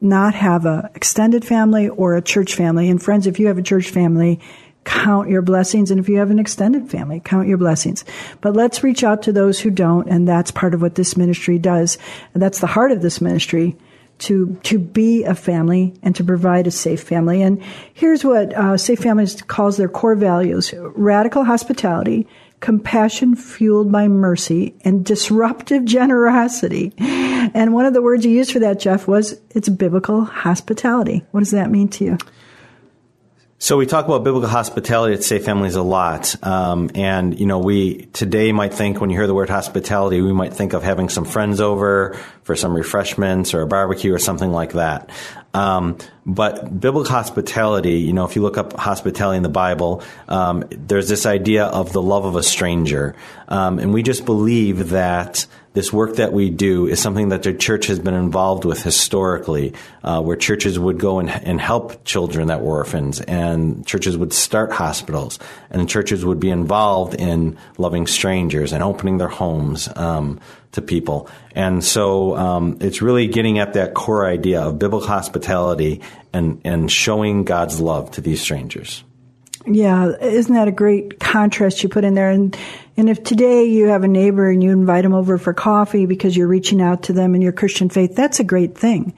not 0.00 0.34
have 0.34 0.64
a 0.64 0.90
extended 0.94 1.44
family 1.44 1.88
or 1.88 2.14
a 2.14 2.22
church 2.22 2.54
family. 2.54 2.88
And 2.88 3.02
friends, 3.02 3.26
if 3.26 3.40
you 3.40 3.48
have 3.48 3.58
a 3.58 3.62
church 3.62 3.90
family, 3.90 4.40
count 4.84 5.28
your 5.28 5.42
blessings. 5.42 5.90
And 5.90 5.98
if 5.98 6.08
you 6.08 6.18
have 6.18 6.30
an 6.30 6.38
extended 6.38 6.90
family, 6.90 7.20
count 7.24 7.48
your 7.48 7.58
blessings. 7.58 8.04
But 8.40 8.54
let's 8.54 8.84
reach 8.84 9.02
out 9.02 9.22
to 9.22 9.32
those 9.32 9.58
who 9.58 9.70
don't. 9.70 10.08
And 10.08 10.28
that's 10.28 10.50
part 10.50 10.74
of 10.74 10.82
what 10.82 10.94
this 10.94 11.16
ministry 11.16 11.58
does. 11.58 11.98
And 12.32 12.42
that's 12.42 12.60
the 12.60 12.66
heart 12.66 12.92
of 12.92 13.02
this 13.02 13.20
ministry 13.20 13.76
to 14.18 14.58
to 14.62 14.78
be 14.78 15.24
a 15.24 15.34
family 15.34 15.94
and 16.02 16.14
to 16.16 16.24
provide 16.24 16.66
a 16.66 16.70
safe 16.70 17.02
family. 17.02 17.42
And 17.42 17.62
here's 17.92 18.24
what 18.24 18.52
uh, 18.54 18.76
Safe 18.76 18.98
Families 18.98 19.42
calls 19.42 19.76
their 19.76 19.88
core 19.88 20.14
values: 20.14 20.72
radical 20.76 21.44
hospitality, 21.44 22.26
compassion 22.60 23.34
fueled 23.34 23.90
by 23.90 24.08
mercy, 24.08 24.74
and 24.84 25.04
disruptive 25.04 25.84
generosity. 25.98 26.92
And 26.98 27.74
one 27.74 27.86
of 27.86 27.92
the 27.92 28.02
words 28.02 28.24
you 28.24 28.32
used 28.32 28.52
for 28.52 28.60
that, 28.60 28.80
Jeff, 28.80 29.06
was 29.06 29.40
it's 29.50 29.68
biblical 29.68 30.24
hospitality. 30.24 31.24
What 31.30 31.40
does 31.40 31.50
that 31.50 31.70
mean 31.70 31.88
to 31.88 32.04
you? 32.04 32.18
So 33.64 33.78
we 33.78 33.86
talk 33.86 34.04
about 34.04 34.24
biblical 34.24 34.50
hospitality 34.50 35.14
at 35.14 35.24
Safe 35.24 35.42
Families 35.42 35.74
a 35.74 35.82
lot, 35.82 36.36
um, 36.44 36.90
and 36.94 37.40
you 37.40 37.46
know 37.46 37.60
we 37.60 38.02
today 38.12 38.52
might 38.52 38.74
think 38.74 39.00
when 39.00 39.08
you 39.08 39.16
hear 39.16 39.26
the 39.26 39.32
word 39.32 39.48
hospitality, 39.48 40.20
we 40.20 40.34
might 40.34 40.52
think 40.52 40.74
of 40.74 40.82
having 40.82 41.08
some 41.08 41.24
friends 41.24 41.62
over 41.62 42.12
for 42.42 42.56
some 42.56 42.74
refreshments 42.74 43.54
or 43.54 43.62
a 43.62 43.66
barbecue 43.66 44.12
or 44.12 44.18
something 44.18 44.52
like 44.52 44.74
that. 44.74 45.08
Um, 45.54 45.96
but 46.26 46.78
biblical 46.78 47.10
hospitality, 47.10 48.00
you 48.00 48.12
know, 48.12 48.26
if 48.26 48.36
you 48.36 48.42
look 48.42 48.58
up 48.58 48.74
hospitality 48.74 49.38
in 49.38 49.42
the 49.42 49.48
Bible, 49.48 50.02
um, 50.28 50.66
there's 50.68 51.08
this 51.08 51.24
idea 51.24 51.64
of 51.64 51.94
the 51.94 52.02
love 52.02 52.26
of 52.26 52.36
a 52.36 52.42
stranger, 52.42 53.16
um, 53.48 53.78
and 53.78 53.94
we 53.94 54.02
just 54.02 54.26
believe 54.26 54.90
that 54.90 55.46
this 55.74 55.92
work 55.92 56.16
that 56.16 56.32
we 56.32 56.50
do 56.50 56.86
is 56.86 57.02
something 57.02 57.28
that 57.28 57.42
the 57.42 57.52
church 57.52 57.86
has 57.86 57.98
been 57.98 58.14
involved 58.14 58.64
with 58.64 58.82
historically, 58.82 59.74
uh, 60.02 60.22
where 60.22 60.36
churches 60.36 60.78
would 60.78 60.98
go 60.98 61.18
and, 61.18 61.28
and, 61.28 61.60
help 61.60 62.04
children 62.04 62.48
that 62.48 62.60
were 62.62 62.78
orphans, 62.78 63.20
and 63.20 63.84
churches 63.86 64.16
would 64.16 64.32
start 64.32 64.72
hospitals, 64.72 65.38
and 65.70 65.88
churches 65.88 66.24
would 66.24 66.38
be 66.38 66.50
involved 66.50 67.14
in 67.14 67.58
loving 67.76 68.06
strangers 68.06 68.72
and 68.72 68.82
opening 68.82 69.18
their 69.18 69.28
homes 69.28 69.88
um, 69.96 70.40
to 70.72 70.80
people. 70.80 71.28
And 71.56 71.82
so 71.82 72.36
um, 72.36 72.78
it's 72.80 73.02
really 73.02 73.26
getting 73.26 73.58
at 73.58 73.72
that 73.72 73.94
core 73.94 74.26
idea 74.26 74.60
of 74.62 74.78
biblical 74.78 75.08
hospitality 75.08 76.02
and, 76.32 76.60
and 76.64 76.90
showing 76.90 77.44
God's 77.44 77.80
love 77.80 78.12
to 78.12 78.20
these 78.20 78.40
strangers. 78.40 79.02
Yeah, 79.66 80.12
isn't 80.20 80.54
that 80.54 80.68
a 80.68 80.72
great 80.72 81.18
contrast 81.18 81.82
you 81.82 81.88
put 81.88 82.04
in 82.04 82.14
there? 82.14 82.30
And 82.30 82.56
and 82.96 83.10
if 83.10 83.24
today 83.24 83.64
you 83.64 83.88
have 83.88 84.04
a 84.04 84.08
neighbor 84.08 84.48
and 84.48 84.62
you 84.62 84.70
invite 84.70 85.02
them 85.02 85.14
over 85.14 85.36
for 85.36 85.52
coffee 85.52 86.06
because 86.06 86.36
you're 86.36 86.46
reaching 86.46 86.80
out 86.80 87.02
to 87.04 87.12
them 87.12 87.34
in 87.34 87.42
your 87.42 87.52
Christian 87.52 87.88
faith, 87.88 88.14
that's 88.14 88.38
a 88.38 88.44
great 88.44 88.78
thing. 88.78 89.14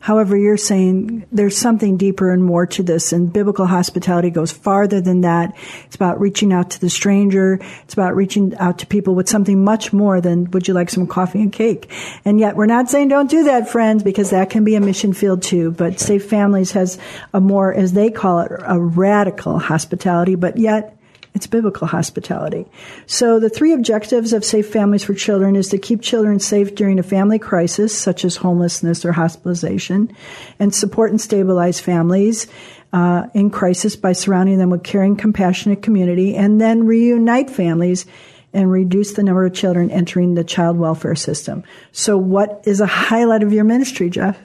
However, 0.00 0.36
you're 0.36 0.56
saying 0.56 1.26
there's 1.30 1.56
something 1.56 1.96
deeper 1.96 2.32
and 2.32 2.42
more 2.42 2.66
to 2.66 2.82
this, 2.82 3.12
and 3.12 3.32
biblical 3.32 3.66
hospitality 3.66 4.30
goes 4.30 4.50
farther 4.50 5.00
than 5.00 5.20
that. 5.20 5.54
It's 5.84 5.94
about 5.94 6.20
reaching 6.20 6.52
out 6.52 6.70
to 6.70 6.80
the 6.80 6.90
stranger. 6.90 7.60
It's 7.84 7.94
about 7.94 8.16
reaching 8.16 8.56
out 8.56 8.78
to 8.78 8.86
people 8.86 9.14
with 9.14 9.28
something 9.28 9.62
much 9.62 9.92
more 9.92 10.20
than 10.20 10.50
would 10.50 10.66
you 10.66 10.74
like 10.74 10.90
some 10.90 11.06
coffee 11.06 11.40
and 11.40 11.52
cake? 11.52 11.90
And 12.24 12.40
yet 12.40 12.56
we're 12.56 12.66
not 12.66 12.90
saying 12.90 13.08
don't 13.08 13.30
do 13.30 13.44
that, 13.44 13.68
friends, 13.68 14.02
because 14.02 14.30
that 14.30 14.50
can 14.50 14.64
be 14.64 14.74
a 14.74 14.80
mission 14.80 15.12
field 15.12 15.42
too. 15.42 15.70
But 15.70 16.00
Safe 16.00 16.24
Families 16.24 16.72
has 16.72 16.98
a 17.32 17.40
more, 17.40 17.72
as 17.72 17.92
they 17.92 18.10
call 18.10 18.40
it, 18.40 18.52
a 18.64 18.80
radical 18.80 19.58
hospitality, 19.58 20.34
but 20.34 20.56
yet 20.56 20.96
it's 21.34 21.46
biblical 21.46 21.86
hospitality. 21.86 22.66
So 23.06 23.38
the 23.38 23.48
three 23.48 23.72
objectives 23.72 24.32
of 24.32 24.44
Safe 24.44 24.68
Families 24.68 25.04
for 25.04 25.14
Children 25.14 25.54
is 25.54 25.68
to 25.68 25.78
keep 25.78 26.02
children 26.02 26.40
safe 26.40 26.74
during 26.74 26.98
a 26.98 27.04
family 27.04 27.38
crisis, 27.38 27.96
such 27.96 28.24
as 28.24 28.36
homelessness 28.36 29.04
or 29.04 29.12
hospitalization, 29.12 30.14
and 30.58 30.74
support 30.74 31.10
and 31.10 31.20
stabilize 31.20 31.78
families 31.78 32.48
uh, 32.92 33.28
in 33.34 33.50
crisis 33.50 33.94
by 33.94 34.12
surrounding 34.12 34.58
them 34.58 34.70
with 34.70 34.82
caring, 34.82 35.16
compassionate 35.16 35.82
community, 35.82 36.34
and 36.34 36.60
then 36.60 36.84
reunite 36.84 37.48
families 37.48 38.06
and 38.52 38.70
reduce 38.70 39.12
the 39.12 39.22
number 39.22 39.46
of 39.46 39.54
children 39.54 39.90
entering 39.92 40.34
the 40.34 40.42
child 40.42 40.76
welfare 40.76 41.14
system. 41.14 41.62
So 41.92 42.18
what 42.18 42.62
is 42.64 42.80
a 42.80 42.86
highlight 42.86 43.44
of 43.44 43.52
your 43.52 43.62
ministry, 43.62 44.10
Jeff? 44.10 44.36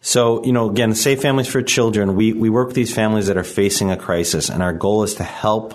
So, 0.00 0.44
you 0.44 0.52
know, 0.52 0.70
again, 0.70 0.94
Safe 0.94 1.20
Families 1.20 1.48
for 1.48 1.60
Children, 1.60 2.14
we, 2.14 2.32
we 2.32 2.48
work 2.48 2.68
with 2.68 2.76
these 2.76 2.94
families 2.94 3.26
that 3.26 3.36
are 3.36 3.42
facing 3.42 3.90
a 3.90 3.96
crisis, 3.96 4.48
and 4.48 4.62
our 4.62 4.72
goal 4.72 5.02
is 5.02 5.14
to 5.14 5.24
help 5.24 5.74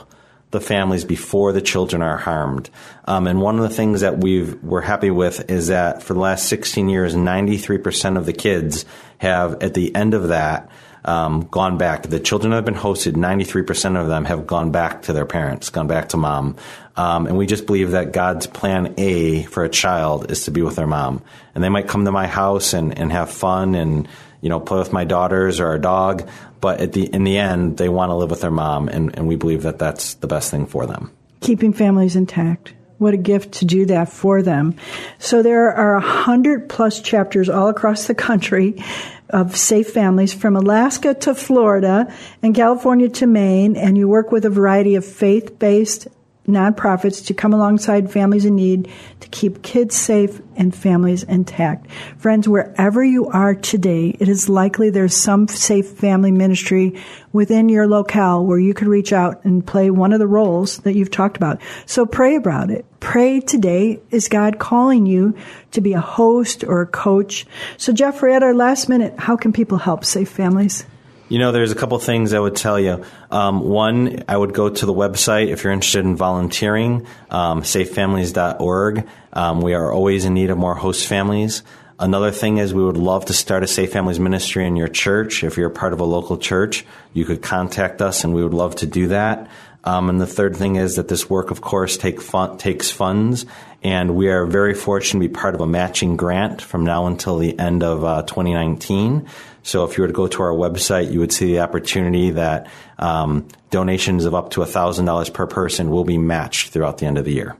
the 0.53 0.61
families 0.61 1.03
before 1.03 1.51
the 1.51 1.61
children 1.61 2.01
are 2.01 2.17
harmed. 2.17 2.69
Um, 3.03 3.27
and 3.27 3.41
one 3.41 3.57
of 3.57 3.63
the 3.63 3.75
things 3.75 4.01
that 4.01 4.19
we 4.19 4.43
we're 4.43 4.81
happy 4.81 5.11
with 5.11 5.51
is 5.51 5.67
that 5.67 6.01
for 6.01 6.13
the 6.13 6.21
last 6.21 6.47
16 6.47 6.87
years, 6.87 7.13
93% 7.13 8.17
of 8.17 8.25
the 8.25 8.31
kids 8.31 8.85
have, 9.17 9.61
at 9.61 9.73
the 9.73 9.93
end 9.93 10.13
of 10.13 10.29
that, 10.29 10.69
um, 11.05 11.41
gone 11.51 11.77
back. 11.77 12.03
The 12.03 12.19
children 12.19 12.51
that 12.51 12.57
have 12.57 12.65
been 12.65 12.75
hosted, 12.75 13.13
93% 13.13 13.99
of 13.99 14.07
them 14.07 14.25
have 14.25 14.47
gone 14.47 14.71
back 14.71 15.03
to 15.03 15.13
their 15.13 15.25
parents, 15.25 15.69
gone 15.69 15.87
back 15.87 16.09
to 16.09 16.17
mom. 16.17 16.55
Um, 16.95 17.27
and 17.27 17.37
we 17.37 17.45
just 17.45 17.65
believe 17.65 17.91
that 17.91 18.13
God's 18.13 18.47
plan 18.47 18.93
A 18.97 19.43
for 19.43 19.63
a 19.63 19.69
child 19.69 20.31
is 20.31 20.45
to 20.45 20.51
be 20.51 20.61
with 20.61 20.75
their 20.75 20.87
mom. 20.87 21.21
And 21.55 21.63
they 21.63 21.69
might 21.69 21.87
come 21.87 22.05
to 22.05 22.11
my 22.11 22.27
house 22.27 22.73
and, 22.73 22.97
and 22.97 23.11
have 23.11 23.31
fun 23.31 23.75
and, 23.75 24.07
you 24.41 24.49
know, 24.49 24.59
play 24.59 24.79
with 24.79 24.93
my 24.93 25.03
daughters 25.03 25.59
or 25.59 25.67
our 25.67 25.79
dog, 25.79 26.29
but 26.63 26.79
at 26.79 26.93
the 26.93 27.13
in 27.13 27.25
the 27.25 27.37
end, 27.37 27.75
they 27.75 27.89
want 27.89 28.09
to 28.09 28.15
live 28.15 28.29
with 28.29 28.39
their 28.39 28.49
mom, 28.49 28.87
and, 28.87 29.13
and 29.17 29.27
we 29.27 29.35
believe 29.35 29.63
that 29.63 29.79
that's 29.79 30.13
the 30.15 30.27
best 30.27 30.49
thing 30.49 30.65
for 30.65 30.85
them. 30.87 31.11
Keeping 31.41 31.73
families 31.73 32.15
intact. 32.15 32.73
What 32.99 33.13
a 33.13 33.17
gift 33.17 33.55
to 33.55 33.65
do 33.65 33.85
that 33.87 34.07
for 34.07 34.41
them. 34.41 34.75
So 35.19 35.43
there 35.43 35.73
are 35.73 35.95
a 35.95 35.99
hundred 35.99 36.69
plus 36.69 37.01
chapters 37.01 37.49
all 37.49 37.67
across 37.67 38.07
the 38.07 38.15
country 38.15 38.81
of 39.29 39.57
safe 39.57 39.89
families 39.89 40.33
from 40.33 40.55
Alaska 40.55 41.13
to 41.15 41.35
Florida 41.35 42.07
and 42.41 42.55
California 42.55 43.09
to 43.09 43.27
Maine, 43.27 43.75
and 43.75 43.97
you 43.97 44.07
work 44.07 44.31
with 44.31 44.45
a 44.45 44.49
variety 44.49 44.95
of 44.95 45.03
faith-based 45.03 46.07
nonprofits 46.47 47.25
to 47.27 47.33
come 47.33 47.53
alongside 47.53 48.11
families 48.11 48.45
in 48.45 48.55
need 48.55 48.91
to 49.21 49.29
keep 49.29 49.63
kids 49.63 49.95
safe 49.95 50.41
and 50.55 50.75
families 50.75 51.23
intact. 51.23 51.89
Friends, 52.17 52.47
wherever 52.47 53.03
you 53.03 53.27
are 53.27 53.55
today, 53.55 54.15
it 54.19 54.27
is 54.27 54.49
likely 54.49 54.89
there's 54.89 55.15
some 55.15 55.47
safe 55.47 55.87
family 55.91 56.31
ministry 56.31 57.01
within 57.31 57.69
your 57.69 57.87
locale 57.87 58.45
where 58.45 58.59
you 58.59 58.73
could 58.73 58.87
reach 58.87 59.13
out 59.13 59.43
and 59.45 59.65
play 59.65 59.89
one 59.89 60.13
of 60.13 60.19
the 60.19 60.27
roles 60.27 60.77
that 60.79 60.95
you've 60.95 61.11
talked 61.11 61.37
about. 61.37 61.61
So 61.85 62.05
pray 62.05 62.35
about 62.35 62.69
it. 62.69 62.85
Pray 62.99 63.39
today. 63.39 64.01
Is 64.11 64.27
God 64.27 64.59
calling 64.59 65.05
you 65.05 65.35
to 65.71 65.81
be 65.81 65.93
a 65.93 66.01
host 66.01 66.63
or 66.63 66.81
a 66.81 66.87
coach? 66.87 67.45
So 67.77 67.93
Jeffrey, 67.93 68.33
at 68.33 68.43
our 68.43 68.53
last 68.53 68.89
minute, 68.89 69.15
how 69.17 69.37
can 69.37 69.53
people 69.53 69.77
help 69.77 70.05
safe 70.05 70.29
families? 70.29 70.85
You 71.33 71.39
know, 71.39 71.51
there's 71.51 71.71
a 71.71 71.75
couple 71.75 71.97
things 71.97 72.31
I 72.31 72.39
would 72.39 72.55
tell 72.55 72.79
you. 72.79 73.03
Um, 73.31 73.61
one, 73.61 74.23
I 74.27 74.37
would 74.37 74.53
go 74.53 74.69
to 74.69 74.85
the 74.85 74.93
website 74.93 75.47
if 75.47 75.63
you're 75.63 75.73
interested 75.73 76.05
in 76.05 76.15
volunteering, 76.15 77.07
um, 77.31 77.63
safefamilies.org. 77.63 79.07
Um, 79.33 79.61
we 79.61 79.73
are 79.73 79.91
always 79.91 80.25
in 80.25 80.35
need 80.35 80.51
of 80.51 80.59
more 80.59 80.75
host 80.75 81.07
families. 81.07 81.63
Another 81.97 82.29
thing 82.29 82.59
is 82.59 82.71
we 82.71 82.85
would 82.85 82.97
love 82.97 83.25
to 83.25 83.33
start 83.33 83.63
a 83.63 83.67
Safe 83.67 83.91
Families 83.91 84.19
ministry 84.19 84.67
in 84.67 84.75
your 84.75 84.87
church. 84.87 85.43
If 85.43 85.57
you're 85.57 85.71
part 85.71 85.93
of 85.93 86.01
a 86.01 86.05
local 86.05 86.37
church, 86.37 86.85
you 87.13 87.25
could 87.25 87.41
contact 87.41 87.99
us 87.99 88.23
and 88.23 88.35
we 88.35 88.43
would 88.43 88.53
love 88.53 88.75
to 88.75 88.85
do 88.85 89.07
that. 89.07 89.49
Um, 89.85 90.09
and 90.09 90.21
the 90.21 90.27
third 90.27 90.55
thing 90.55 90.75
is 90.75 90.97
that 90.97 91.07
this 91.07 91.31
work, 91.31 91.49
of 91.49 91.61
course, 91.61 91.97
take 91.97 92.21
fun- 92.21 92.57
takes 92.57 92.91
funds, 92.91 93.45
and 93.81 94.15
we 94.15 94.29
are 94.29 94.45
very 94.45 94.75
fortunate 94.75 95.23
to 95.23 95.29
be 95.29 95.33
part 95.33 95.55
of 95.55 95.61
a 95.61 95.67
matching 95.67 96.15
grant 96.15 96.61
from 96.61 96.85
now 96.85 97.07
until 97.07 97.37
the 97.37 97.57
end 97.59 97.83
of 97.83 98.05
uh, 98.05 98.21
2019. 98.21 99.27
So 99.63 99.85
if 99.85 99.97
you 99.97 100.03
were 100.03 100.07
to 100.07 100.13
go 100.13 100.27
to 100.27 100.43
our 100.43 100.51
website, 100.51 101.11
you 101.11 101.19
would 101.19 101.31
see 101.31 101.47
the 101.47 101.61
opportunity 101.61 102.31
that 102.31 102.69
um, 102.99 103.47
donations 103.71 104.25
of 104.25 104.35
up 104.35 104.51
to 104.51 104.61
$1,000 104.61 105.33
per 105.33 105.47
person 105.47 105.89
will 105.89 106.03
be 106.03 106.17
matched 106.17 106.69
throughout 106.69 106.97
the 106.99 107.05
end 107.05 107.17
of 107.17 107.25
the 107.25 107.33
year. 107.33 107.57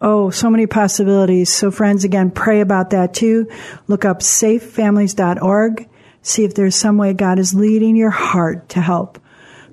Oh, 0.00 0.30
so 0.30 0.50
many 0.50 0.66
possibilities. 0.66 1.48
So 1.48 1.70
friends, 1.70 2.04
again, 2.04 2.30
pray 2.30 2.60
about 2.60 2.90
that 2.90 3.14
too. 3.14 3.48
Look 3.86 4.04
up 4.04 4.20
safefamilies.org. 4.20 5.88
See 6.22 6.44
if 6.44 6.54
there's 6.54 6.76
some 6.76 6.98
way 6.98 7.14
God 7.14 7.38
is 7.38 7.54
leading 7.54 7.96
your 7.96 8.10
heart 8.10 8.68
to 8.70 8.80
help. 8.80 9.18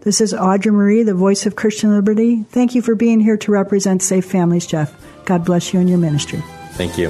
This 0.01 0.21
is 0.21 0.33
Audrey 0.33 0.71
Marie, 0.71 1.03
the 1.03 1.13
voice 1.13 1.45
of 1.45 1.55
Christian 1.55 1.91
Liberty. 1.91 2.43
Thank 2.43 2.73
you 2.73 2.81
for 2.81 2.95
being 2.95 3.19
here 3.19 3.37
to 3.37 3.51
represent 3.51 4.01
Safe 4.01 4.25
Families, 4.25 4.65
Jeff. 4.65 4.95
God 5.25 5.43
bless 5.43 5.73
you 5.73 5.79
and 5.79 5.89
your 5.89 5.97
ministry. 5.97 6.41
Thank 6.71 6.97
you. 6.97 7.09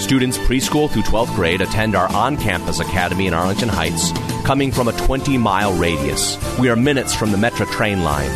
Students 0.00 0.38
preschool 0.38 0.90
through 0.90 1.02
12th 1.02 1.34
grade 1.34 1.60
attend 1.60 1.94
our 1.94 2.12
on 2.12 2.36
campus 2.36 2.80
academy 2.80 3.26
in 3.26 3.34
Arlington 3.34 3.68
Heights, 3.68 4.12
coming 4.44 4.70
from 4.70 4.88
a 4.88 4.92
20 4.92 5.38
mile 5.38 5.72
radius. 5.74 6.36
We 6.58 6.68
are 6.68 6.76
minutes 6.76 7.14
from 7.14 7.30
the 7.30 7.38
Metra 7.38 7.70
train 7.70 8.02
line. 8.02 8.30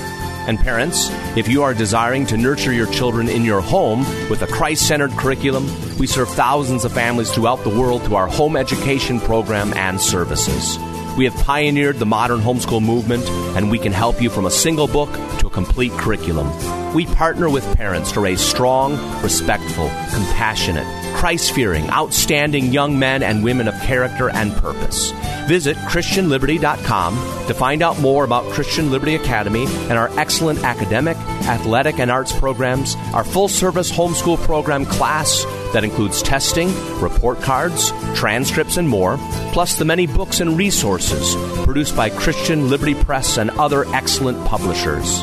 And 0.49 0.59
parents, 0.59 1.11
if 1.37 1.47
you 1.47 1.63
are 1.63 1.75
desiring 1.75 2.25
to 2.27 2.39
nurture 2.39 2.73
your 2.73 2.87
children 2.87 3.29
in 3.29 3.45
your 3.45 3.61
home 3.61 4.01
with 4.31 4.41
a 4.41 4.47
Christ 4.47 4.89
centered 4.89 5.11
curriculum, 5.11 5.67
we 5.99 6.07
serve 6.07 6.31
thousands 6.31 6.87
of 6.87 6.93
families 6.93 7.31
throughout 7.31 7.63
the 7.65 7.79
world 7.79 8.03
through 8.03 8.17
our 8.17 8.29
home 8.29 8.57
education 8.57 9.21
program 9.21 9.75
and 9.75 10.01
services. 10.01 10.79
We 11.19 11.25
have 11.25 11.35
pioneered 11.45 11.99
the 11.99 12.07
modern 12.07 12.41
homeschool 12.41 12.83
movement, 12.83 13.29
and 13.57 13.71
we 13.71 13.79
can 13.79 13.93
help 13.93 14.23
you 14.23 14.31
from 14.31 14.47
a 14.47 14.51
single 14.51 14.87
book 14.87 15.13
to 15.41 15.49
a 15.49 15.51
complete 15.51 15.93
curriculum. 15.93 16.47
We 16.95 17.05
partner 17.07 17.51
with 17.51 17.77
parents 17.77 18.13
to 18.13 18.21
raise 18.21 18.41
strong, 18.41 18.93
respectful, 19.23 19.89
compassionate, 20.13 20.87
Christ 21.15 21.53
fearing, 21.53 21.89
outstanding 21.91 22.73
young 22.73 22.99
men 22.99 23.23
and 23.23 23.45
women 23.45 23.69
of 23.69 23.75
character 23.83 24.31
and 24.31 24.53
purpose. 24.57 25.11
Visit 25.47 25.77
ChristianLiberty.com 25.77 27.15
to 27.47 27.55
find 27.55 27.83
out 27.83 28.01
more 28.01 28.25
about 28.25 28.51
Christian 28.53 28.91
Liberty 28.91 29.15
Academy 29.15 29.67
and 29.67 29.93
our 29.93 30.09
excellent 30.19 30.65
academic, 30.65 31.17
athletic, 31.47 31.99
and 31.99 32.11
arts 32.11 32.33
programs, 32.39 32.97
our 33.13 33.25
full 33.25 33.49
service 33.49 33.91
homeschool 33.93 34.39
program 34.39 34.87
class 34.87 35.45
that 35.73 35.85
includes 35.85 36.23
testing, 36.23 36.69
report 37.01 37.41
cards, 37.41 37.91
transcripts, 38.15 38.77
and 38.77 38.89
more, 38.89 39.19
plus 39.53 39.77
the 39.77 39.85
many 39.85 40.07
books 40.07 40.41
and 40.41 40.57
resources 40.57 41.35
produced 41.65 41.95
by 41.95 42.09
Christian 42.09 42.71
Liberty 42.71 42.95
Press 42.95 43.37
and 43.37 43.51
other 43.53 43.85
excellent 43.95 44.43
publishers 44.47 45.23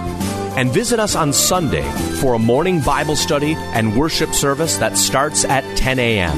and 0.58 0.72
visit 0.72 1.00
us 1.00 1.16
on 1.16 1.34
Sunday 1.34 1.90
for 2.20 2.34
a 2.34 2.40
morning 2.40 2.82
Bible 2.82 3.16
study 3.16 3.56
and 3.56 3.96
worship 3.98 4.34
service 4.34 4.78
that 4.78 4.98
starts 4.98 5.46
at 5.46 5.64
10 5.78 6.00
a.m. 6.00 6.38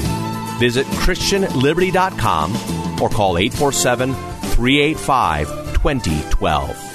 Visit 0.58 0.86
ChristianLiberty.com 0.86 2.52
or 3.00 3.08
call 3.08 3.38
847 3.38 4.14
385 4.14 5.48
2012. 5.74 6.87